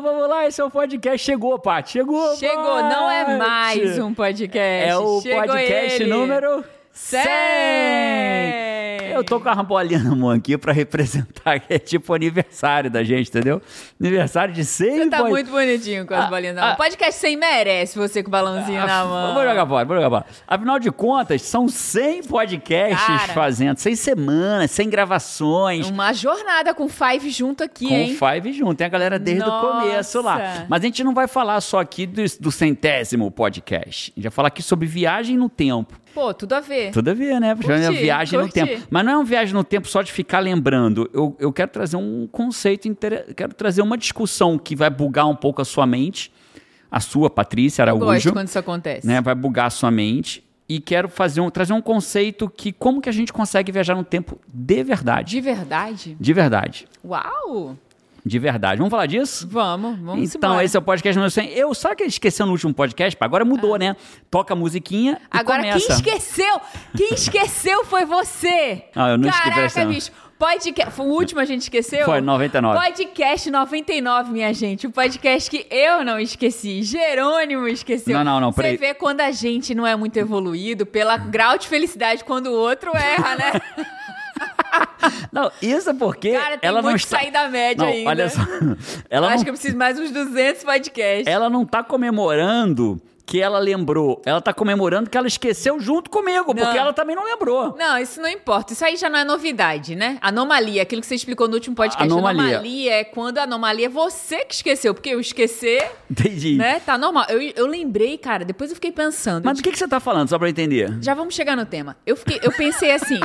[0.00, 1.18] Então vamos lá, esse é o podcast.
[1.18, 1.90] Chegou, Paty.
[1.90, 3.38] Chegou, Chegou, não é Paty.
[3.38, 4.88] mais um podcast.
[4.88, 6.10] É o Chegou podcast ele.
[6.10, 7.22] número 100.
[7.22, 8.99] 100.
[9.20, 13.02] Eu tô com a bolinha na mão aqui pra representar que é tipo aniversário da
[13.04, 13.60] gente, entendeu?
[14.00, 16.70] Aniversário de 100 Você tá pod- muito bonitinho com as Ah, bolinhas na mão.
[16.72, 16.76] ah.
[16.76, 19.34] Podcast sem merece você com o balãozinho na mão.
[19.34, 20.26] Vou jogar fora, vou jogar fora.
[20.48, 23.32] Afinal de contas, são 100 podcasts Cara.
[23.32, 25.88] fazendo, 100 semanas, 100 gravações.
[25.90, 28.14] Uma jornada com Five junto aqui, Com hein?
[28.14, 29.66] o Five junto, tem a galera desde Nossa.
[29.66, 30.66] o começo lá.
[30.68, 34.12] Mas a gente não vai falar só aqui do, do centésimo podcast.
[34.12, 35.98] A gente vai falar aqui sobre viagem no tempo.
[36.12, 36.90] Pô, tudo a ver.
[36.90, 37.54] Tudo a ver, né?
[37.54, 38.54] Curti, viagem no curti.
[38.66, 38.82] tempo.
[38.90, 41.08] Mas não é uma viagem no tempo só de ficar lembrando.
[41.12, 43.34] Eu, eu quero trazer um conceito, inter...
[43.34, 46.32] quero trazer uma discussão que vai bugar um pouco a sua mente.
[46.90, 48.04] A sua, Patrícia Eu Araújo.
[48.04, 49.06] gosto quando isso acontece.
[49.06, 49.20] né?
[49.20, 50.42] Vai bugar a sua mente.
[50.68, 54.04] E quero fazer um, trazer um conceito que como que a gente consegue viajar no
[54.04, 55.30] tempo de verdade.
[55.32, 56.16] De verdade?
[56.18, 56.86] De verdade.
[57.04, 57.76] Uau!
[58.24, 58.78] De verdade.
[58.78, 59.48] Vamos falar disso?
[59.50, 60.64] Vamos, vamos então, embora.
[60.64, 61.48] esse é o podcast número 100.
[61.50, 63.16] Eu, sabe que esqueceu no último podcast?
[63.20, 63.96] Agora mudou, né?
[64.30, 65.40] Toca a musiquinha e Ah.
[65.40, 65.86] Agora, começa.
[65.86, 66.60] quem esqueceu?
[66.96, 68.84] Quem esqueceu foi você!
[68.94, 70.12] Ah, eu não esqueci, Caraca, bicho.
[70.38, 70.94] Podcast.
[70.94, 72.06] Foi o último a gente esqueceu?
[72.06, 72.78] Foi, 99.
[72.78, 74.86] Podcast 99, minha gente.
[74.86, 76.82] O podcast que eu não esqueci.
[76.82, 78.16] Jerônimo esqueceu.
[78.16, 81.68] Não, não, não, Você vê quando a gente não é muito evoluído, pela grau de
[81.68, 83.52] felicidade quando o outro erra, né?
[85.32, 87.18] Não, isso é porque Cara, tem ela muito não que está...
[87.18, 88.10] sair da média não, ainda.
[88.10, 88.40] olha só.
[89.08, 89.44] Ela Acho não...
[89.44, 91.26] que eu preciso mais uns 200 podcasts.
[91.26, 93.00] ela não tá comemorando
[93.30, 94.20] que ela lembrou.
[94.26, 96.76] Ela tá comemorando que ela esqueceu junto comigo, porque Não.
[96.76, 97.76] ela também não lembrou.
[97.78, 98.72] Não, isso não importa.
[98.72, 100.18] Isso aí já não é novidade, né?
[100.20, 102.12] Anomalia, aquilo que você explicou no último podcast.
[102.12, 102.42] Anomalia.
[102.56, 104.92] Anomalia é quando a anomalia é você que esqueceu.
[104.92, 106.56] Porque eu esquecer, Entendi.
[106.56, 106.80] né?
[106.80, 107.26] Tá normal.
[107.28, 109.44] Eu, eu lembrei, cara, depois eu fiquei pensando.
[109.44, 110.98] Mas do que, que você tá falando, só pra eu entender?
[111.00, 111.96] Já vamos chegar no tema.
[112.04, 113.20] Eu, fiquei, eu pensei assim.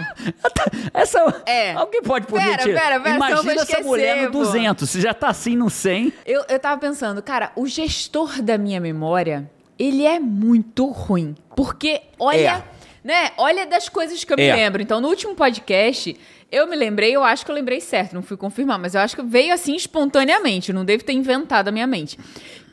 [0.94, 1.42] Essa.
[1.47, 1.73] É.
[1.73, 4.38] Alguém pode poder Pera, pera, pera, eu Imagina essa esquecer, mulher no pô.
[4.38, 4.88] 200.
[4.88, 6.14] Se já tá assim no 100.
[6.28, 11.36] Eu, eu tava pensando, cara, o gestor da minha memória, ele é muito ruim.
[11.56, 12.63] Porque, olha,
[13.03, 13.31] né?
[13.38, 14.56] Olha das coisas que eu me É.
[14.56, 14.81] lembro.
[14.81, 16.16] Então, no último podcast,
[16.52, 19.16] eu me lembrei, eu acho que eu lembrei certo, não fui confirmar, mas eu acho
[19.16, 22.18] que veio assim espontaneamente, eu não devo ter inventado a minha mente.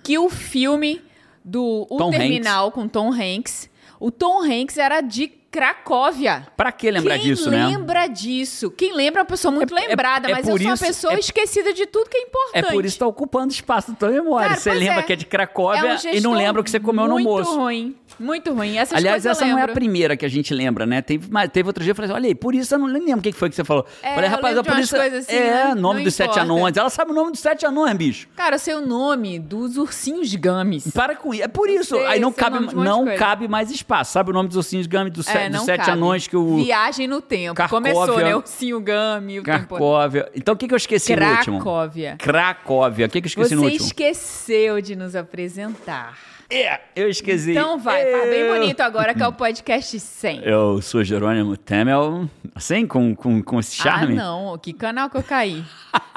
[0.02, 1.00] Que o filme
[1.44, 3.68] do O Tom Terminal com Tom Hanks,
[3.98, 6.46] o Tom Hanks era de Cracóvia.
[6.56, 7.66] Pra que lembrar Quem disso, né?
[7.66, 8.70] lembra disso?
[8.70, 10.74] Quem lembra é uma pessoa muito É- é- lembrada, é mas por eu sou uma
[10.74, 12.72] isso- pessoa é- esquecida de tudo que é É importante.
[12.72, 14.48] por isso que tá ocupando espaço na tua memória.
[14.48, 15.02] Cara, você lembra é.
[15.02, 17.28] que é de Cracóvia É um e não lembra o que você comeu no muito
[17.28, 17.54] almoço.
[17.54, 18.76] ruim, muito ruim.
[18.78, 21.02] Essas Aliás, essa não é a primeira que a gente lembra, né?
[21.02, 23.18] Teve, mas teve outro dia, eu falei assim, olha aí, por isso eu não lembro
[23.20, 23.86] o que foi que você falou.
[24.02, 24.98] É, falei, rapaz, a polícia...
[24.98, 25.74] coisas assim, é, né?
[25.74, 26.40] nome Não dos sete importa.
[26.42, 26.76] anões.
[26.76, 28.28] Ela sabe o nome dos sete anões, bicho.
[28.34, 30.90] Cara, eu sei o nome dos ursinhos games.
[30.92, 31.42] Para com isso.
[31.42, 31.94] É por isso.
[31.96, 34.12] sei, aí não cabe, não cabe mais espaço.
[34.12, 35.90] Sabe o nome dos ursinhos Gami, dos, É, dos sete cabe.
[35.92, 36.56] anões que o...
[36.56, 37.68] Viagem no tempo.
[37.68, 38.34] Começou, né?
[38.36, 39.66] Ursinho Gami, o tempo...
[39.76, 40.30] Cracóvia.
[40.34, 41.56] Então o que, que eu esqueci no último?
[41.58, 42.16] Cracóvia.
[42.18, 43.06] Cracóvia.
[43.06, 43.86] O que, que eu esqueci Você no último?
[43.86, 46.16] esqueceu de nos apresentar.
[46.54, 47.52] É, eu esqueci.
[47.52, 50.42] Então vai, faz bem Eu- bonito agora que é o podcast 100.
[50.44, 54.12] Eu sou Jerônimo Temel, assim, com, com, com esse charme.
[54.18, 54.58] Ah, não.
[54.58, 55.64] Que canal que eu caí?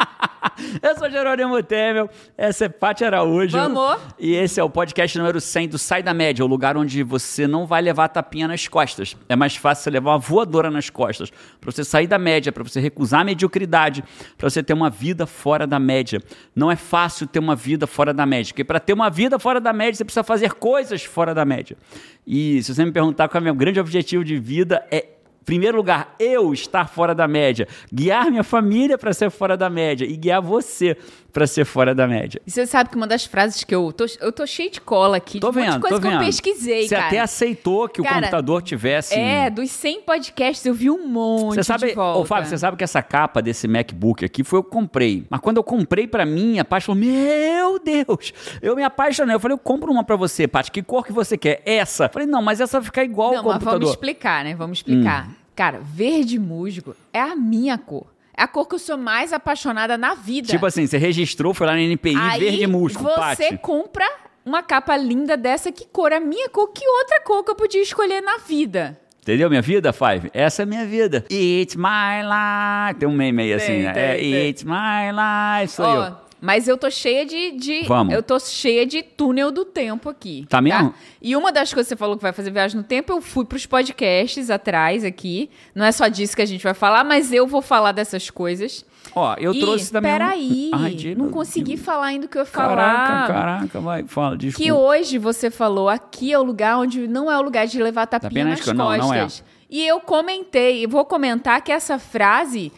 [0.82, 3.58] Eu sou Jerônimo Temel, essa é Paty Araújo.
[3.58, 3.98] Vamos.
[4.20, 7.48] E esse é o podcast número 100 do Sai da Média, o lugar onde você
[7.48, 9.16] não vai levar tapinha nas costas.
[9.28, 11.32] É mais fácil você levar uma voadora nas costas.
[11.60, 14.04] Pra você sair da média, pra você recusar a mediocridade,
[14.38, 16.22] pra você ter uma vida fora da média.
[16.56, 19.60] Não é fácil ter uma vida fora da média, porque pra ter uma vida fora
[19.60, 21.78] da média, você precisa fazer coisas fora da média.
[22.26, 25.15] E se você me perguntar qual é o meu grande objetivo de vida, é
[25.46, 30.04] Primeiro lugar, eu estar fora da média, guiar minha família para ser fora da média
[30.04, 30.98] e guiar você
[31.36, 32.42] para ser fora da média.
[32.48, 35.18] E você sabe que uma das frases que eu tô, eu tô cheio de cola
[35.18, 36.22] aqui, Tô de um monte vendo, de coisa que vendo.
[36.22, 37.08] eu pesquisei, Você cara.
[37.08, 39.14] até aceitou que o Cara, computador tivesse.
[39.14, 42.20] É, dos 100 podcasts eu vi um monte Você sabe, de volta.
[42.22, 45.26] ô Fábio, você sabe que essa capa desse MacBook aqui foi eu que comprei.
[45.30, 48.32] Mas quando eu comprei pra mim, a Paty falou: Meu Deus,
[48.62, 49.36] eu me apaixonei.
[49.36, 50.72] Eu falei: Eu compro uma pra você, Paty.
[50.72, 51.62] Que cor que você quer?
[51.66, 52.06] Essa.
[52.06, 53.80] Eu falei: Não, mas essa vai ficar igual Não, ao mas computador.
[53.82, 54.56] vamos explicar, né?
[54.56, 55.28] Vamos explicar.
[55.28, 55.34] Hum.
[55.54, 58.15] Cara, verde musgo é a minha cor.
[58.38, 60.50] É a cor que eu sou mais apaixonada na vida.
[60.50, 64.06] Tipo assim, você registrou, foi lá na NPI, Aí verde musgo, você compra
[64.46, 66.12] uma capa linda dessa, que cor?
[66.14, 69.00] A minha cor, que outra cor que eu podia escolher na vida?
[69.22, 70.30] Entendeu minha vida, Five?
[70.34, 71.26] Essa é a minha vida.
[71.32, 73.00] It's my life.
[73.00, 73.94] Tem um meme aí assim, Tem, né?
[73.94, 74.48] tem, é.
[74.50, 75.74] It's my life.
[75.74, 76.25] Sou eu.
[76.46, 78.14] Mas eu tô cheia de, de- Vamos.
[78.14, 80.46] Eu tô cheia de túnel do tempo aqui.
[80.48, 80.94] Tá mesmo?
[81.22, 83.44] E uma das coisas que você falou que vai fazer viagem no tempo, eu fui
[83.46, 85.50] pros podcasts atrás aqui.
[85.74, 88.86] Não é só disso que a gente vai falar, mas eu vou falar dessas coisas.
[89.16, 90.12] Ó, eu e, trouxe também.
[90.12, 93.28] um- Peraí, Ai, de- não consegui falar ainda o que eu ia Caraca, falar.
[93.28, 94.64] caraca, vai, fala, desculpa.
[94.64, 98.06] Que hoje você falou, aqui é o lugar onde não é o lugar de levar
[98.06, 99.08] tapinha Tapinha nas nas co- não, costas.
[99.08, 99.28] não é.
[99.70, 102.72] E eu comentei, e vou comentar que essa frase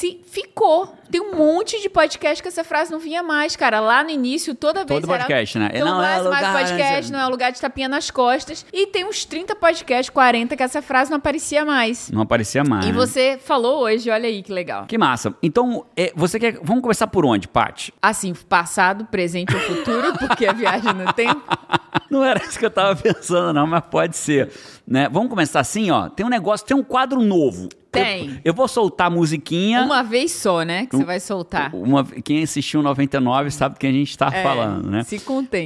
[0.00, 0.94] se ficou.
[1.10, 3.80] Tem um monte de podcast que essa frase não vinha mais, cara.
[3.80, 5.66] Lá no início, toda vez Todo podcast, era...
[5.66, 5.72] né?
[5.74, 8.64] Então, Não não, é é mais lugar, podcast, não é lugar de tapinha nas costas.
[8.72, 12.10] E tem uns 30 podcasts, 40, que essa frase não aparecia mais.
[12.10, 12.86] Não aparecia mais.
[12.86, 14.86] E você falou hoje, olha aí que legal.
[14.86, 15.34] Que massa.
[15.42, 16.58] Então, é, você quer.
[16.62, 17.92] Vamos começar por onde, Paty?
[18.00, 21.42] Assim, passado, presente ou futuro, porque a viagem no tempo.
[22.08, 24.50] Não era isso que eu tava pensando, não, mas pode ser.
[24.86, 25.08] Né?
[25.10, 26.08] Vamos começar assim, ó.
[26.08, 27.68] Tem um negócio, tem um quadro novo.
[27.90, 28.30] Tem.
[28.30, 29.82] Eu, eu vou soltar a musiquinha.
[29.82, 30.86] Uma vez só, né?
[30.86, 31.74] Que você vai soltar.
[31.74, 35.02] Uma, quem assistiu 99 sabe do que a gente tá É, falando, né?
[35.02, 35.20] Se.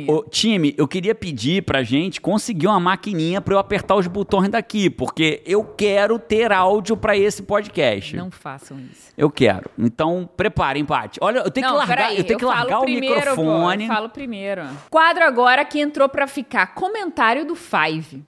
[0.09, 4.49] Ô, time, eu queria pedir pra gente conseguir uma maquininha pra eu apertar os botões
[4.49, 8.17] daqui, porque eu quero ter áudio pra esse podcast.
[8.17, 9.13] Não façam isso.
[9.17, 9.71] Eu quero.
[9.79, 11.19] Então, preparem, Paty.
[11.21, 13.15] Olha, eu tenho não, que largar, peraí, eu tenho que eu largar falo o primeiro,
[13.17, 13.87] microfone.
[13.87, 14.63] Pô, eu falo primeiro.
[14.91, 16.75] Quadro agora que entrou pra ficar.
[16.75, 18.25] Comentário do Five.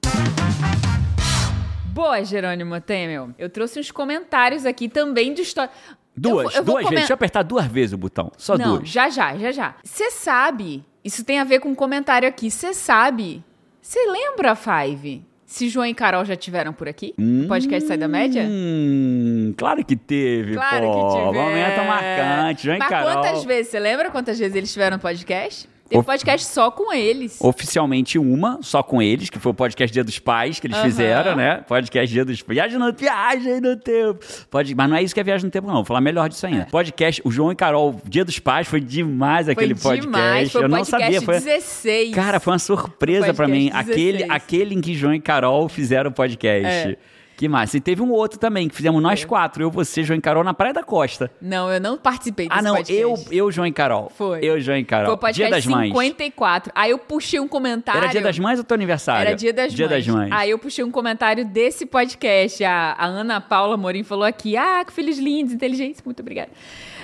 [1.97, 3.31] Boa, Jerônimo Temel.
[3.39, 5.71] Eu trouxe uns comentários aqui também de história.
[6.15, 6.85] Duas, eu, eu duas vezes.
[6.89, 8.31] comen- Deixa eu apertar duas vezes o botão.
[8.37, 8.89] Só Não, duas.
[8.89, 9.75] já já, já já.
[9.83, 12.51] Você sabe, isso tem a ver com um comentário aqui.
[12.51, 13.43] Você sabe,
[13.81, 17.15] você lembra, Five, se João e Carol já tiveram por aqui?
[17.17, 18.45] No podcast Sai da Média?
[18.47, 21.09] Hum, claro que teve, Claro pô.
[21.09, 21.33] que tiver.
[21.41, 22.65] Momento marcante.
[22.65, 23.13] João e Mas Carol.
[23.13, 23.69] quantas vezes?
[23.71, 25.69] Você lembra quantas vezes eles tiveram no podcast?
[25.89, 27.37] Teve Of- podcast só com eles.
[27.41, 31.37] Oficialmente uma, só com eles, que foi o podcast Dia dos Pais que eles fizeram,
[31.37, 31.65] né?
[31.69, 32.57] Podcast Dia dos Pais.
[32.57, 34.19] Viagem no, viagem no tempo.
[34.51, 35.75] Pode, mas não é isso que é viagem no tempo, não.
[35.77, 36.67] Vou falar melhor disso ainda.
[36.71, 40.07] Podcast, o João e Carol, Dia dos Pais, foi demais aquele foi podcast.
[40.07, 40.53] demais.
[40.53, 41.23] Foi o Eu não podcast sabia.
[41.23, 42.15] Foi, 16.
[42.15, 43.71] Cara, foi uma surpresa pra mim.
[43.71, 44.31] Podcast Aquele, 16.
[44.31, 46.67] aquele em que João e Carol fizeram o podcast.
[46.91, 47.16] É.
[47.37, 47.77] Que massa.
[47.77, 49.63] E teve um outro também, que fizemos nós quatro.
[49.63, 51.31] Eu, você, João e Carol, na Praia da Costa.
[51.41, 52.77] Não, eu não participei desse Ah, não.
[52.77, 53.03] podcast.
[53.03, 54.11] Eu, eu, João e Carol.
[54.15, 54.39] Foi.
[54.43, 55.07] Eu, João e Carol.
[55.07, 55.91] Foi o podcast Dia das Mães.
[55.93, 56.73] 54.
[56.75, 58.01] Aí eu puxei um comentário.
[58.01, 59.27] Era Dia das Mães ou teu aniversário?
[59.29, 60.07] Era Dia das Dia Mães.
[60.07, 60.33] das Mães.
[60.33, 62.65] Aí eu puxei um comentário desse podcast.
[62.65, 66.01] A, a Ana Paula Morim falou aqui: Ah, que filhos lindos, inteligentes.
[66.03, 66.51] Muito obrigada.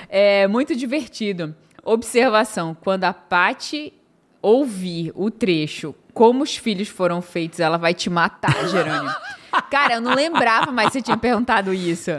[0.09, 1.55] É muito divertido.
[1.85, 3.93] Observação: quando a Pati
[4.41, 9.11] ouvir o trecho Como os filhos foram feitos, ela vai te matar, Jerônimo.
[9.71, 12.11] Cara, eu não lembrava mais você tinha perguntado isso.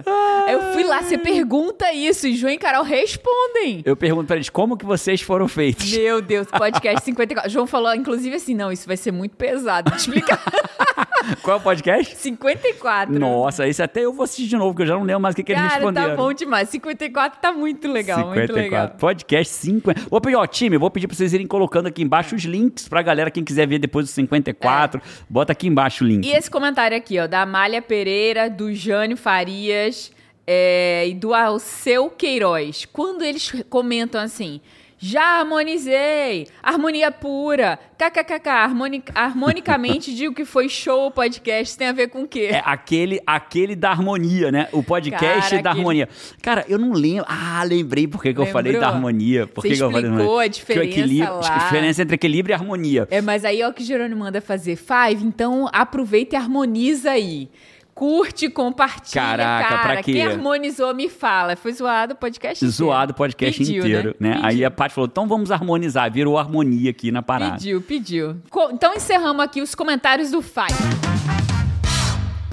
[0.48, 3.82] Eu fui lá, você pergunta isso e João e Carol respondem.
[3.86, 5.92] Eu pergunto pra eles como que vocês foram feitos.
[5.92, 7.50] Meu Deus, podcast 54.
[7.50, 10.42] João falou, inclusive, assim: não, isso vai ser muito pesado de explicar.
[11.42, 12.16] Qual é o podcast?
[12.16, 13.18] 54.
[13.18, 15.36] Nossa, esse até eu vou assistir de novo, porque eu já não lembro mais o
[15.36, 16.70] que, que eles Cara, tá bom demais.
[16.70, 18.90] 54 tá muito legal, muito legal.
[18.90, 20.02] Podcast 50.
[20.10, 23.02] Vou pedir, ó, time, vou pedir pra vocês irem colocando aqui embaixo os links pra
[23.02, 25.02] galera, quem quiser ver depois do 54.
[25.30, 26.26] Bota aqui embaixo o link.
[26.26, 30.12] E esse comentário aqui, ó, da Amália Pereira, do Jânio Farias
[30.46, 32.86] é, e do Alceu Queiroz.
[32.86, 34.60] Quando eles comentam assim.
[35.06, 41.92] Já harmonizei, harmonia pura, kkkk, harmoni harmonicamente digo que foi show o podcast, tem a
[41.92, 42.48] ver com o quê?
[42.54, 44.70] É aquele, aquele da harmonia, né?
[44.72, 46.10] O podcast Cara, da aquele- harmonia.
[46.42, 47.26] Cara, eu não lembro.
[47.28, 49.46] Ah, lembrei por que eu falei da harmonia.
[49.46, 51.54] Por que eu falei da a diferença equilíbrio- lá.
[51.56, 53.06] A diferença entre equilíbrio e harmonia.
[53.12, 54.78] É, mas aí ó o que o Jerônimo manda fazer.
[54.78, 57.50] Five, então aproveita e harmoniza aí.
[57.96, 59.82] Curte, compartilha, Caraca, cara.
[59.84, 60.14] pra quê?
[60.14, 61.56] Quem harmonizou, me fala.
[61.56, 62.76] Foi zoado o podcast inteiro.
[62.76, 64.32] Zoado o podcast Pediu, inteiro, né?
[64.34, 64.46] Pediu.
[64.48, 66.12] Aí a Paty falou: então vamos harmonizar.
[66.12, 67.54] Virou harmonia aqui na parada.
[67.54, 68.38] Pediu, pediu.
[68.72, 71.53] Então encerramos aqui os comentários do Five.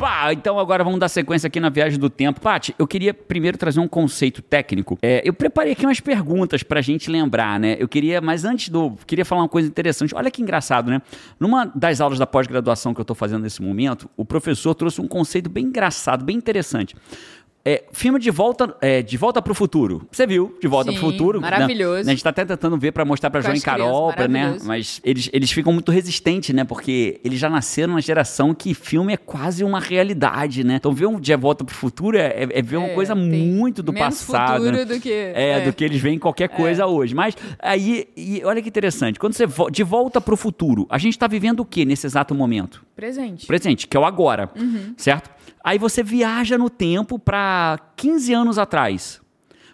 [0.00, 2.40] Pá, então agora vamos dar sequência aqui na viagem do tempo.
[2.40, 4.98] Paty, eu queria primeiro trazer um conceito técnico.
[5.02, 7.76] É, eu preparei aqui umas perguntas pra gente lembrar, né?
[7.78, 8.92] Eu queria, mas antes do.
[9.06, 10.14] Queria falar uma coisa interessante.
[10.14, 11.02] Olha que engraçado, né?
[11.38, 15.06] Numa das aulas da pós-graduação que eu tô fazendo nesse momento, o professor trouxe um
[15.06, 16.96] conceito bem engraçado, bem interessante.
[17.62, 20.06] É, filme de volta, é, de volta para o futuro.
[20.10, 20.56] Você viu?
[20.62, 21.40] De volta Sim, para o futuro.
[21.40, 21.50] né?
[21.50, 22.08] maravilhoso.
[22.08, 24.56] A gente tá até tentando ver para mostrar para João e Carol, pra, né?
[24.64, 26.64] Mas eles, eles ficam muito resistentes, né?
[26.64, 30.76] Porque eles já nasceram numa geração que filme é quase uma realidade, né?
[30.76, 33.82] Então ver um De Volta pro Futuro é, é- é ver uma É, coisa muito
[33.82, 34.56] do passado.
[34.64, 34.84] futuro né?
[34.86, 35.60] do que- É, é.
[35.60, 37.14] do que eles veem qualquer coisa hoje.
[37.14, 41.18] Mas aí, e olha que interessante, quando você vo- de volta pro futuro, a gente
[41.18, 42.82] tá vivendo o que nesse exato momento?
[42.96, 43.46] Presente.
[43.46, 44.94] presente, que é o agora, Uhum.
[44.96, 45.30] certo?
[45.62, 49.20] Aí você viaja no tempo para 15 anos atrás.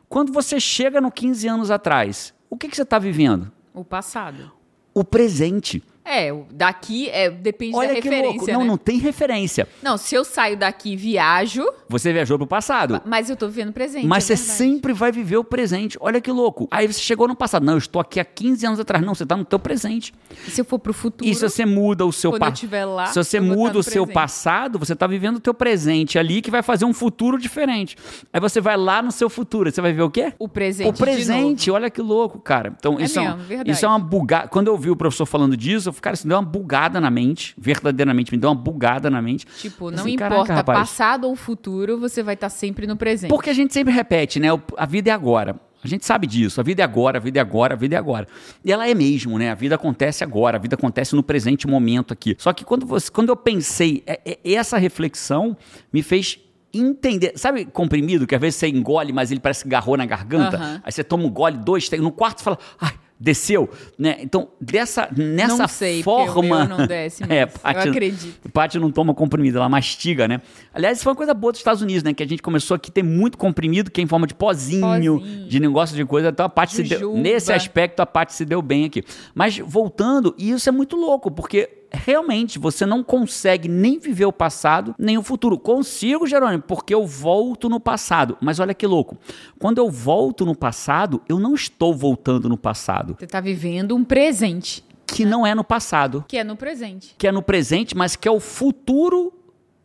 [0.09, 3.51] Quando você chega no 15 anos atrás, o que, que você está vivendo?
[3.75, 4.53] O passado.
[4.95, 5.83] O presente.
[6.07, 8.47] É, daqui é, depende da Olha que referência, louco.
[8.47, 8.53] né?
[8.53, 9.67] Não, não tem referência.
[9.83, 13.01] Não, se eu saio daqui e viajo, Você viajou pro passado.
[13.05, 14.07] mas eu tô vivendo presente.
[14.07, 14.59] Mas é você verdade.
[14.59, 15.97] sempre vai viver o presente.
[16.01, 16.69] Olha que louco.
[16.71, 17.65] Aí você chegou no passado.
[17.65, 19.05] Não, eu estou aqui há 15 anos atrás.
[19.05, 20.15] Não, você está no teu presente.
[20.47, 22.53] E se eu for pro futuro, E se você muda o seu quando pa- eu
[22.53, 24.15] estiver lá, Se você muda o seu presente.
[24.15, 27.97] passado, você está vivendo o teu presente ali que vai fazer um futuro diferente.
[28.33, 30.33] Aí você vai lá no seu futuro, você vai ver o quê?
[30.39, 32.73] o presente o presente, olha que louco, cara.
[32.79, 33.71] Então, É isso, é, mesmo, um- verdade.
[33.71, 34.49] isso é uma bugada.
[34.49, 37.55] Quando eu vi o professor falando disso, eu cara, isso deu uma bugada na mente,
[37.59, 39.47] verdadeiramente me deu uma bugada na mente.
[39.59, 40.79] Tipo, não Assim, importa caraca, rapaz.
[40.79, 43.31] passado ou futuro, você vai estar sempre no presente.
[43.31, 44.49] Porque a gente sempre repete, né?
[44.77, 45.59] A vida é agora.
[45.85, 46.61] A gente sabe disso.
[46.61, 48.27] A vida é agora, a vida é agora, a vida é agora.
[48.65, 49.51] E ela é mesmo, né?
[49.51, 52.35] A vida acontece agora, a vida acontece no presente momento aqui.
[52.39, 55.57] Só que quando, você, quando eu pensei, é- é- essa reflexão
[55.93, 56.41] me fez
[56.75, 57.33] entender.
[57.37, 60.57] Sabe comprimido, que às vezes você engole, mas ele parece que garrou na garganta?
[60.57, 60.81] Aham.
[60.85, 63.69] Aí você toma um gole, dois, três, no quarto você fala, ai, desceu,
[63.99, 64.17] né?
[64.21, 66.35] Então, dessa, nessa Não sei, forma...
[66.39, 67.59] o meu não desce é, mesmo.
[67.61, 68.51] Paty- Eu acredito.
[68.53, 70.41] Paty não toma comprimido, ela mastiga, né?
[70.75, 72.13] Aliás, isso foi uma coisa boa dos Estados Unidos, né?
[72.13, 75.19] Que a gente começou aqui a ter muito comprimido, que é em forma de pozinho,
[75.19, 75.49] Pozinho.
[75.49, 76.29] de negócio de coisa.
[76.29, 77.17] Então a Paty se deu.
[77.17, 79.03] Nesse aspecto, a Paty se deu bem aqui.
[79.35, 84.33] Mas voltando, e isso é muito louco, porque realmente você não consegue nem viver o
[84.33, 85.59] passado, nem o futuro.
[85.59, 88.37] Consigo, Jerônimo, porque eu volto no passado.
[88.41, 89.17] Mas olha que louco.
[89.59, 94.05] Quando eu volto no passado, eu não estou voltando no passado, Você tá vivendo um
[94.05, 97.15] presente, que não é no passado que é no presente.
[97.17, 99.33] que é no presente, mas que é o futuro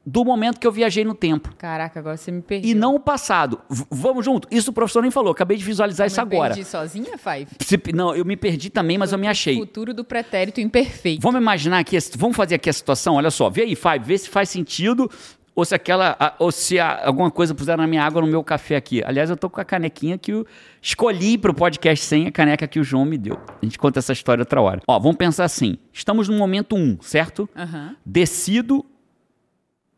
[0.06, 1.54] do momento que eu viajei no tempo.
[1.58, 2.70] Caraca, agora você me perdeu.
[2.72, 3.60] E não o passado.
[3.70, 4.48] V- vamos junto.
[4.50, 5.32] Isso o professor nem falou.
[5.32, 6.54] Acabei de visualizar isso me agora.
[6.56, 7.48] perdi sozinha, Five?
[7.60, 9.56] Se- não, eu me perdi também, mas eu me achei.
[9.58, 11.22] Futuro do pretérito imperfeito.
[11.22, 13.16] Vamos imaginar aqui, vamos fazer aqui a situação.
[13.16, 15.10] Olha só, vê aí, Fábio, vê se faz sentido
[15.54, 19.04] ou se aquela, ou se alguma coisa puseram na minha água no meu café aqui.
[19.06, 20.48] Aliás, eu tô com a canequinha que eu
[20.82, 23.38] escolhi para o podcast sem a caneca que o João me deu.
[23.62, 24.82] A gente conta essa história outra hora.
[24.88, 25.78] Ó, vamos pensar assim.
[25.94, 27.48] Estamos no momento 1, certo?
[27.56, 27.96] Aham.
[28.06, 28.86] decido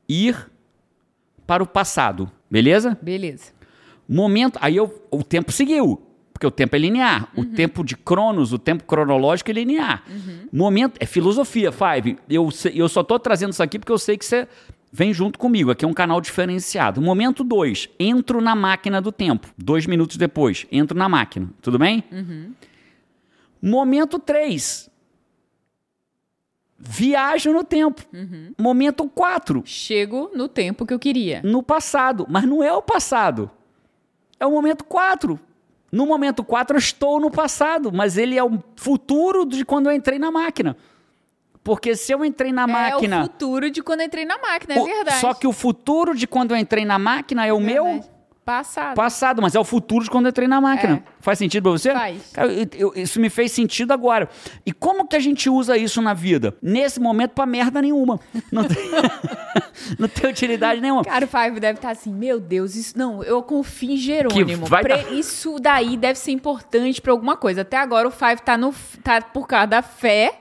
[0.07, 0.49] ir
[1.45, 2.97] para o passado, beleza?
[3.01, 3.51] Beleza.
[4.07, 6.01] Momento, aí eu, o tempo seguiu,
[6.33, 7.29] porque o tempo é linear.
[7.35, 10.03] O tempo de Cronos, o tempo cronológico é linear.
[10.51, 12.17] Momento, é filosofia, Five.
[12.29, 14.47] Eu, eu só tô trazendo isso aqui porque eu sei que você
[14.91, 15.71] vem junto comigo.
[15.71, 17.01] Aqui é um canal diferenciado.
[17.01, 19.47] Momento 2, entro na máquina do tempo.
[19.57, 21.49] Dois minutos depois, entro na máquina.
[21.61, 22.03] Tudo bem?
[23.61, 24.89] Momento 3,
[26.85, 28.01] viajo no tempo.
[28.59, 31.41] Momento 4, Chego no tempo que eu queria.
[31.43, 33.49] no passado, mas não é o passado.
[34.39, 35.39] É o momento 4.
[35.91, 39.93] No momento 4 eu estou no passado, mas ele é o futuro de quando eu
[39.95, 40.75] entrei na máquina.
[41.63, 44.73] Porque se eu entrei na É o máquina, futuro de quando eu entrei na máquina,
[44.73, 45.19] é o- verdade.
[45.21, 48.09] só que o futuro de quando eu entrei na máquina é o meu Verdade.
[48.45, 48.95] Passado.
[48.95, 50.95] passado, mas é o futuro de quando eu entrei na máquina.
[51.07, 51.13] É.
[51.21, 51.93] Faz sentido pra você?
[51.93, 52.31] Faz.
[52.33, 54.27] Cara, eu- eu- isso me fez sentido agora.
[54.65, 56.53] E como que a gente usa isso na vida?
[56.61, 58.19] Nesse momento, pra merda nenhuma.
[58.51, 58.77] Não tem,
[59.97, 61.03] não tem utilidade nenhuma.
[61.03, 64.67] Cara, o Five deve estar assim, meu Deus, isso não, eu confio em Jerônimo.
[64.69, 67.61] Pre- Isso daí deve ser importante pra alguma coisa.
[67.61, 68.73] Até agora o Five tá, no,
[69.03, 70.39] tá por causa da fé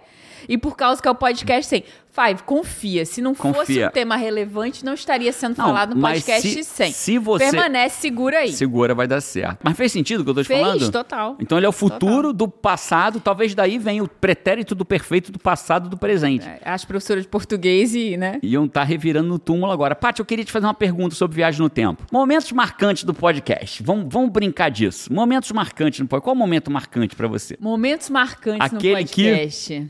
[0.48, 1.84] e por causa que é o podcast sem.
[2.14, 3.06] Five, confia.
[3.06, 3.88] Se não fosse Confia.
[3.88, 6.92] um tema relevante, não estaria sendo Não, falado no podcast se- sem.
[6.92, 8.52] se você- Permanece segura aí.
[8.52, 9.60] Segura, vai dar certo.
[9.62, 10.90] Mas fez sentido o que eu tô te Fez, falando?
[10.92, 11.36] total.
[11.40, 15.38] Então ele é o futuro do passado, talvez daí venha o pretérito do perfeito do
[15.38, 16.46] passado do presente.
[16.46, 18.38] É, As professoras de português e, né?
[18.42, 19.94] Iam estar revirando no túmulo agora.
[19.94, 22.04] Paty, eu queria te fazer uma pergunta sobre viagem no tempo.
[22.12, 23.82] Momentos marcantes do podcast.
[23.82, 25.10] Vamos, vamos brincar disso.
[25.10, 26.22] Momentos marcantes no podcast.
[26.28, 27.56] Qual é o momento marcante pra você?
[27.58, 29.88] Momentos marcantes Aquele no que- podcast.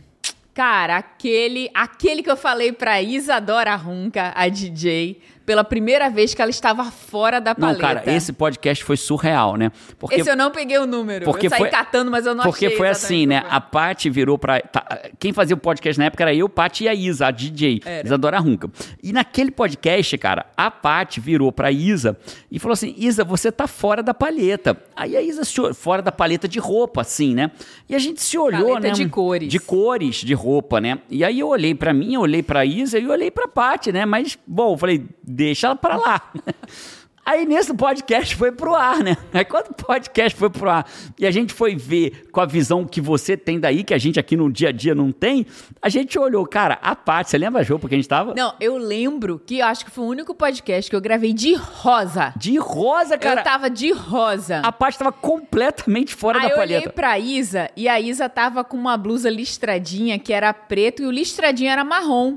[0.54, 6.40] Cara, aquele, aquele que eu falei pra Isadora Runca, a DJ, pela primeira vez que
[6.42, 7.80] ela estava fora da Não, paleta.
[7.80, 9.70] cara, esse podcast foi surreal, né?
[9.98, 11.24] Porque Esse eu não peguei o número.
[11.24, 13.44] porque eu saí foi- catando, mas eu não Porque foi assim, né?
[13.50, 14.60] A Paty virou pra.
[14.60, 17.80] tá, quem fazia o podcast na época era eu, Paty e a Isa, a DJ,
[17.84, 18.06] Era.
[18.06, 18.70] Isadora Runca.
[19.02, 22.16] E naquele podcast, cara, a Paty virou pra Isa
[22.50, 24.76] e falou assim: Isa, você tá fora da palheta.
[24.96, 25.42] Aí a Isa
[25.74, 27.50] fora da palheta de roupa, assim, né?
[27.88, 28.92] E a gente se olhou, Paleta né?
[28.94, 29.48] de cores.
[29.48, 30.98] De cores de roupa, né?
[31.10, 33.92] E aí eu olhei pra mim, eu olhei pra Isa e eu olhei pra Paty,
[33.92, 34.06] né?
[34.06, 36.32] Mas, bom, eu falei, deixa ela pra lá.
[37.24, 39.16] Aí nesse podcast foi pro ar, né?
[39.32, 40.84] Aí quando o podcast foi pro ar
[41.16, 44.18] e a gente foi ver com a visão que você tem daí, que a gente
[44.18, 45.46] aqui no dia a dia não tem,
[45.80, 48.34] a gente olhou, cara, a Paty, você lembra a roupa que a gente tava?
[48.34, 51.54] Não, eu lembro que eu acho que foi o único podcast que eu gravei de
[51.54, 52.34] rosa.
[52.36, 53.40] De rosa, cara.
[53.40, 54.58] eu tava de rosa.
[54.58, 56.92] A Paty tava completamente fora Aí da eu olhei palheta.
[56.92, 61.10] pra Isa e a Isa tava com uma blusa listradinha que era preto e o
[61.12, 62.36] listradinho era marrom.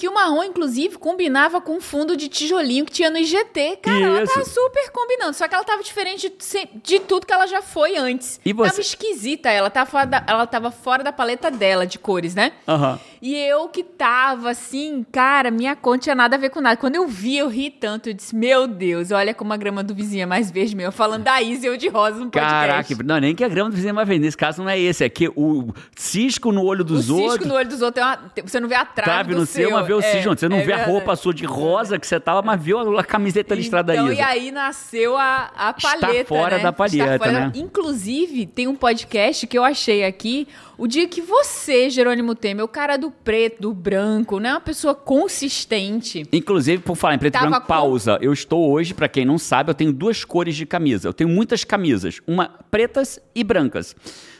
[0.00, 3.80] Que o marrom, inclusive, combinava com o fundo de tijolinho que tinha no IGT.
[3.82, 5.34] Cara, ela tava super combinando.
[5.34, 8.40] Só que ela tava diferente de, de tudo que ela já foi antes.
[8.42, 9.50] E você- Tava esquisita.
[9.50, 12.52] Ela tava, fora da, ela tava fora da paleta dela de cores, né?
[12.66, 12.98] Aham.
[13.22, 16.78] E eu que tava assim, cara, minha conta tinha nada a ver com nada.
[16.78, 18.08] Quando eu vi, eu ri tanto.
[18.08, 20.90] Eu disse, meu Deus, olha como a grama do vizinho é mais verde meu.
[20.90, 22.50] Falando da Isa e eu de rosa no podcast.
[22.66, 24.24] Caraca, não, nem que a grama do vizinho vai vender.
[24.24, 27.46] Nesse caso não é esse, é que o cisco no olho O dos cisco outros.
[27.46, 29.70] no olho dos outros, é uma- você não vê a trave, Trave do no seu,
[29.72, 30.22] mas vê o É.
[30.22, 30.90] Você não é vê a verdade.
[30.90, 34.16] roupa sua de rosa que você tava, mas viu a, a camiseta listrada então, aí.
[34.16, 36.62] e aí nasceu a, a Está paleta, fora né?
[36.62, 37.52] da palheta, Está fora- né?
[37.54, 40.46] Inclusive, tem um podcast que eu achei aqui,
[40.78, 44.50] O dia que você, Jerônimo Temer, o cara do preto, do branco, né?
[44.52, 46.26] Uma pessoa consistente.
[46.32, 48.18] Inclusive, por falar em preto e branco, com- pausa.
[48.20, 51.08] Eu estou hoje, pra quem não sabe, eu tenho duas cores de camisa.
[51.08, 53.94] Eu tenho muitas camisas, uma pretas e brancas.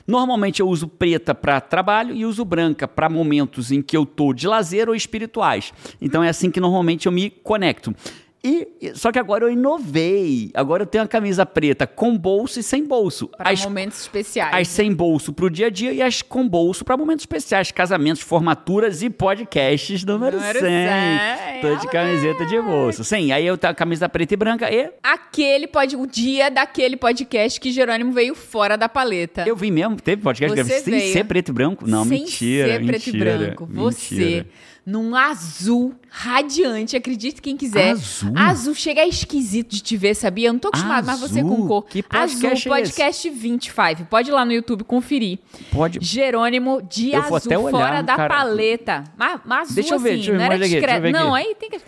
[0.07, 4.33] Normalmente eu uso preta para trabalho e uso branca para momentos em que eu tô
[4.33, 5.73] de lazer ou espirituais.
[6.01, 7.95] Então é assim que normalmente eu me conecto.
[8.43, 10.51] E só que agora eu inovei.
[10.55, 13.29] Agora eu tenho a camisa preta com bolso e sem bolso.
[13.29, 14.55] Para As momentos especiais.
[14.55, 18.23] as sem bolso pro dia a dia e as com bolso para momentos especiais, casamentos,
[18.23, 20.71] formaturas e podcasts número, Número 100.
[20.71, 21.61] 100.
[21.61, 23.05] Tô de camiseta de bolso.
[23.05, 25.95] Sim, aí eu tenho a camisa preta e branca e Aquele pod...
[25.97, 29.45] O dia daquele podcast que Jerônimo veio fora da paleta.
[29.47, 31.13] eu vi mesmo, teve podcast Você sem veio.
[31.13, 31.87] ser preto e branco?
[31.87, 33.67] Não, Sem mentira, ser preto e mentira, branco.
[33.71, 34.47] Você, mentira.
[34.91, 37.93] Num azul radiante, acredite quem quiser.
[37.93, 38.33] Azul?
[38.35, 40.49] Azul, chega é esquisito de te ver, sabia?
[40.49, 41.85] Eu não tô acostumado, mas você com cor.
[41.85, 44.05] Que podcast é azul, podcast 25.
[44.07, 45.39] Pode ir lá no YouTube conferir.
[45.71, 46.01] Pode.
[46.03, 48.35] Jerônimo de Eu azul, até olhar, fora da cara.
[48.35, 49.05] paleta.
[49.17, 51.11] Mas, mas azul, Deixa eu ver, assim, deixa eu ver, não era discreto.
[51.11, 51.81] Não, aí tem que...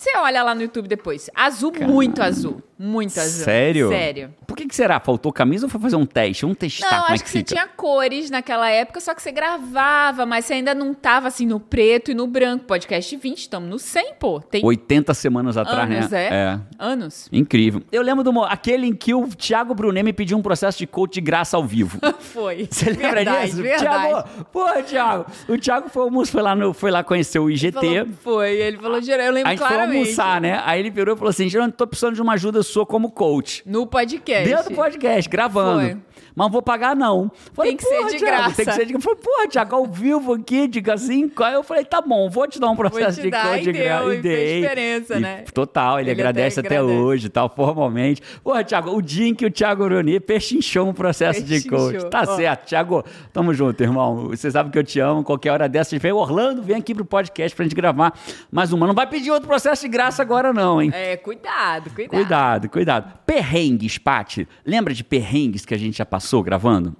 [0.00, 1.28] Você olha lá no YouTube depois.
[1.34, 2.62] Azul, muito azul.
[2.82, 3.44] Muito azul.
[3.44, 3.90] Sério?
[3.90, 4.34] Sério.
[4.46, 4.98] Por que, que será?
[4.98, 6.40] Faltou camisa ou foi fazer um teste?
[6.40, 9.20] Vamos testar Não, como acho é que, que, você tinha cores naquela época, só que
[9.20, 12.64] você gravava, mas você ainda não tava assim no preto e no branco.
[12.64, 14.40] Podcast 20, estamos no 100, pô.
[14.40, 16.28] Tem 80 semanas atrás, anos, né?
[16.32, 16.60] é?
[16.78, 17.28] Anos.
[17.30, 17.82] Incrível.
[17.92, 21.12] Eu lembro do aquele em que o Thiago Brunet me pediu um processo de coach
[21.12, 21.98] de graça ao vivo.
[22.18, 22.66] Foi.
[22.72, 23.62] Você lembra verdade, disso?
[23.62, 24.08] Verdade.
[24.08, 25.26] Thiago, pô, Thiago.
[25.46, 27.72] O Thiago foi, almoço, foi, lá no, foi lá conhecer o IGT.
[27.72, 29.89] Falou- foi, ele falou, "Geral, eu lembro claramente.
[29.98, 30.60] Almoçar, né?
[30.64, 33.62] Aí ele virou e falou assim: Geraldo, tô precisando de uma ajuda sua como coach.
[33.66, 34.48] No podcast.
[34.48, 35.80] Dentro do podcast, gravando.
[35.80, 35.96] Foi.
[36.34, 37.30] Mas não vou pagar, não.
[37.52, 39.04] Falei, Tem que ser "Porra, de Thiago, graça." Tem que ser de graça.
[39.08, 41.30] Falei, porra, Thiago, ao vivo aqui, diga assim.
[41.42, 44.14] Aí eu falei, tá bom, vou te dar um processo de dar, de graça.
[44.14, 44.60] E dei.
[44.62, 45.44] diferença, E né?
[45.52, 47.00] Total, ele, Ele agradece até até, agradece.
[47.02, 48.22] hoje, tal, formalmente.
[48.42, 52.10] Porra, Thiago, o dia em que o Thiago Bruni pechinchou um processo de Pechinchou, coach.
[52.10, 52.36] Tá ó.
[52.36, 54.28] certo, Thiago, tamo junto, irmão.
[54.28, 55.24] Você sabe que eu te amo.
[55.24, 58.12] Qualquer hora dessa, a gente vem, Orlando, vem aqui pro podcast pra gente gravar
[58.50, 58.86] mais uma.
[58.86, 60.90] Não vai pedir outro processo de graça agora, não, hein?
[60.94, 62.10] É, cuidado, cuidado.
[62.20, 63.12] Cuidado, cuidado.
[63.26, 64.46] Perrengues, Paty.
[64.64, 66.96] Lembra de perrengues que a gente já passou gravando?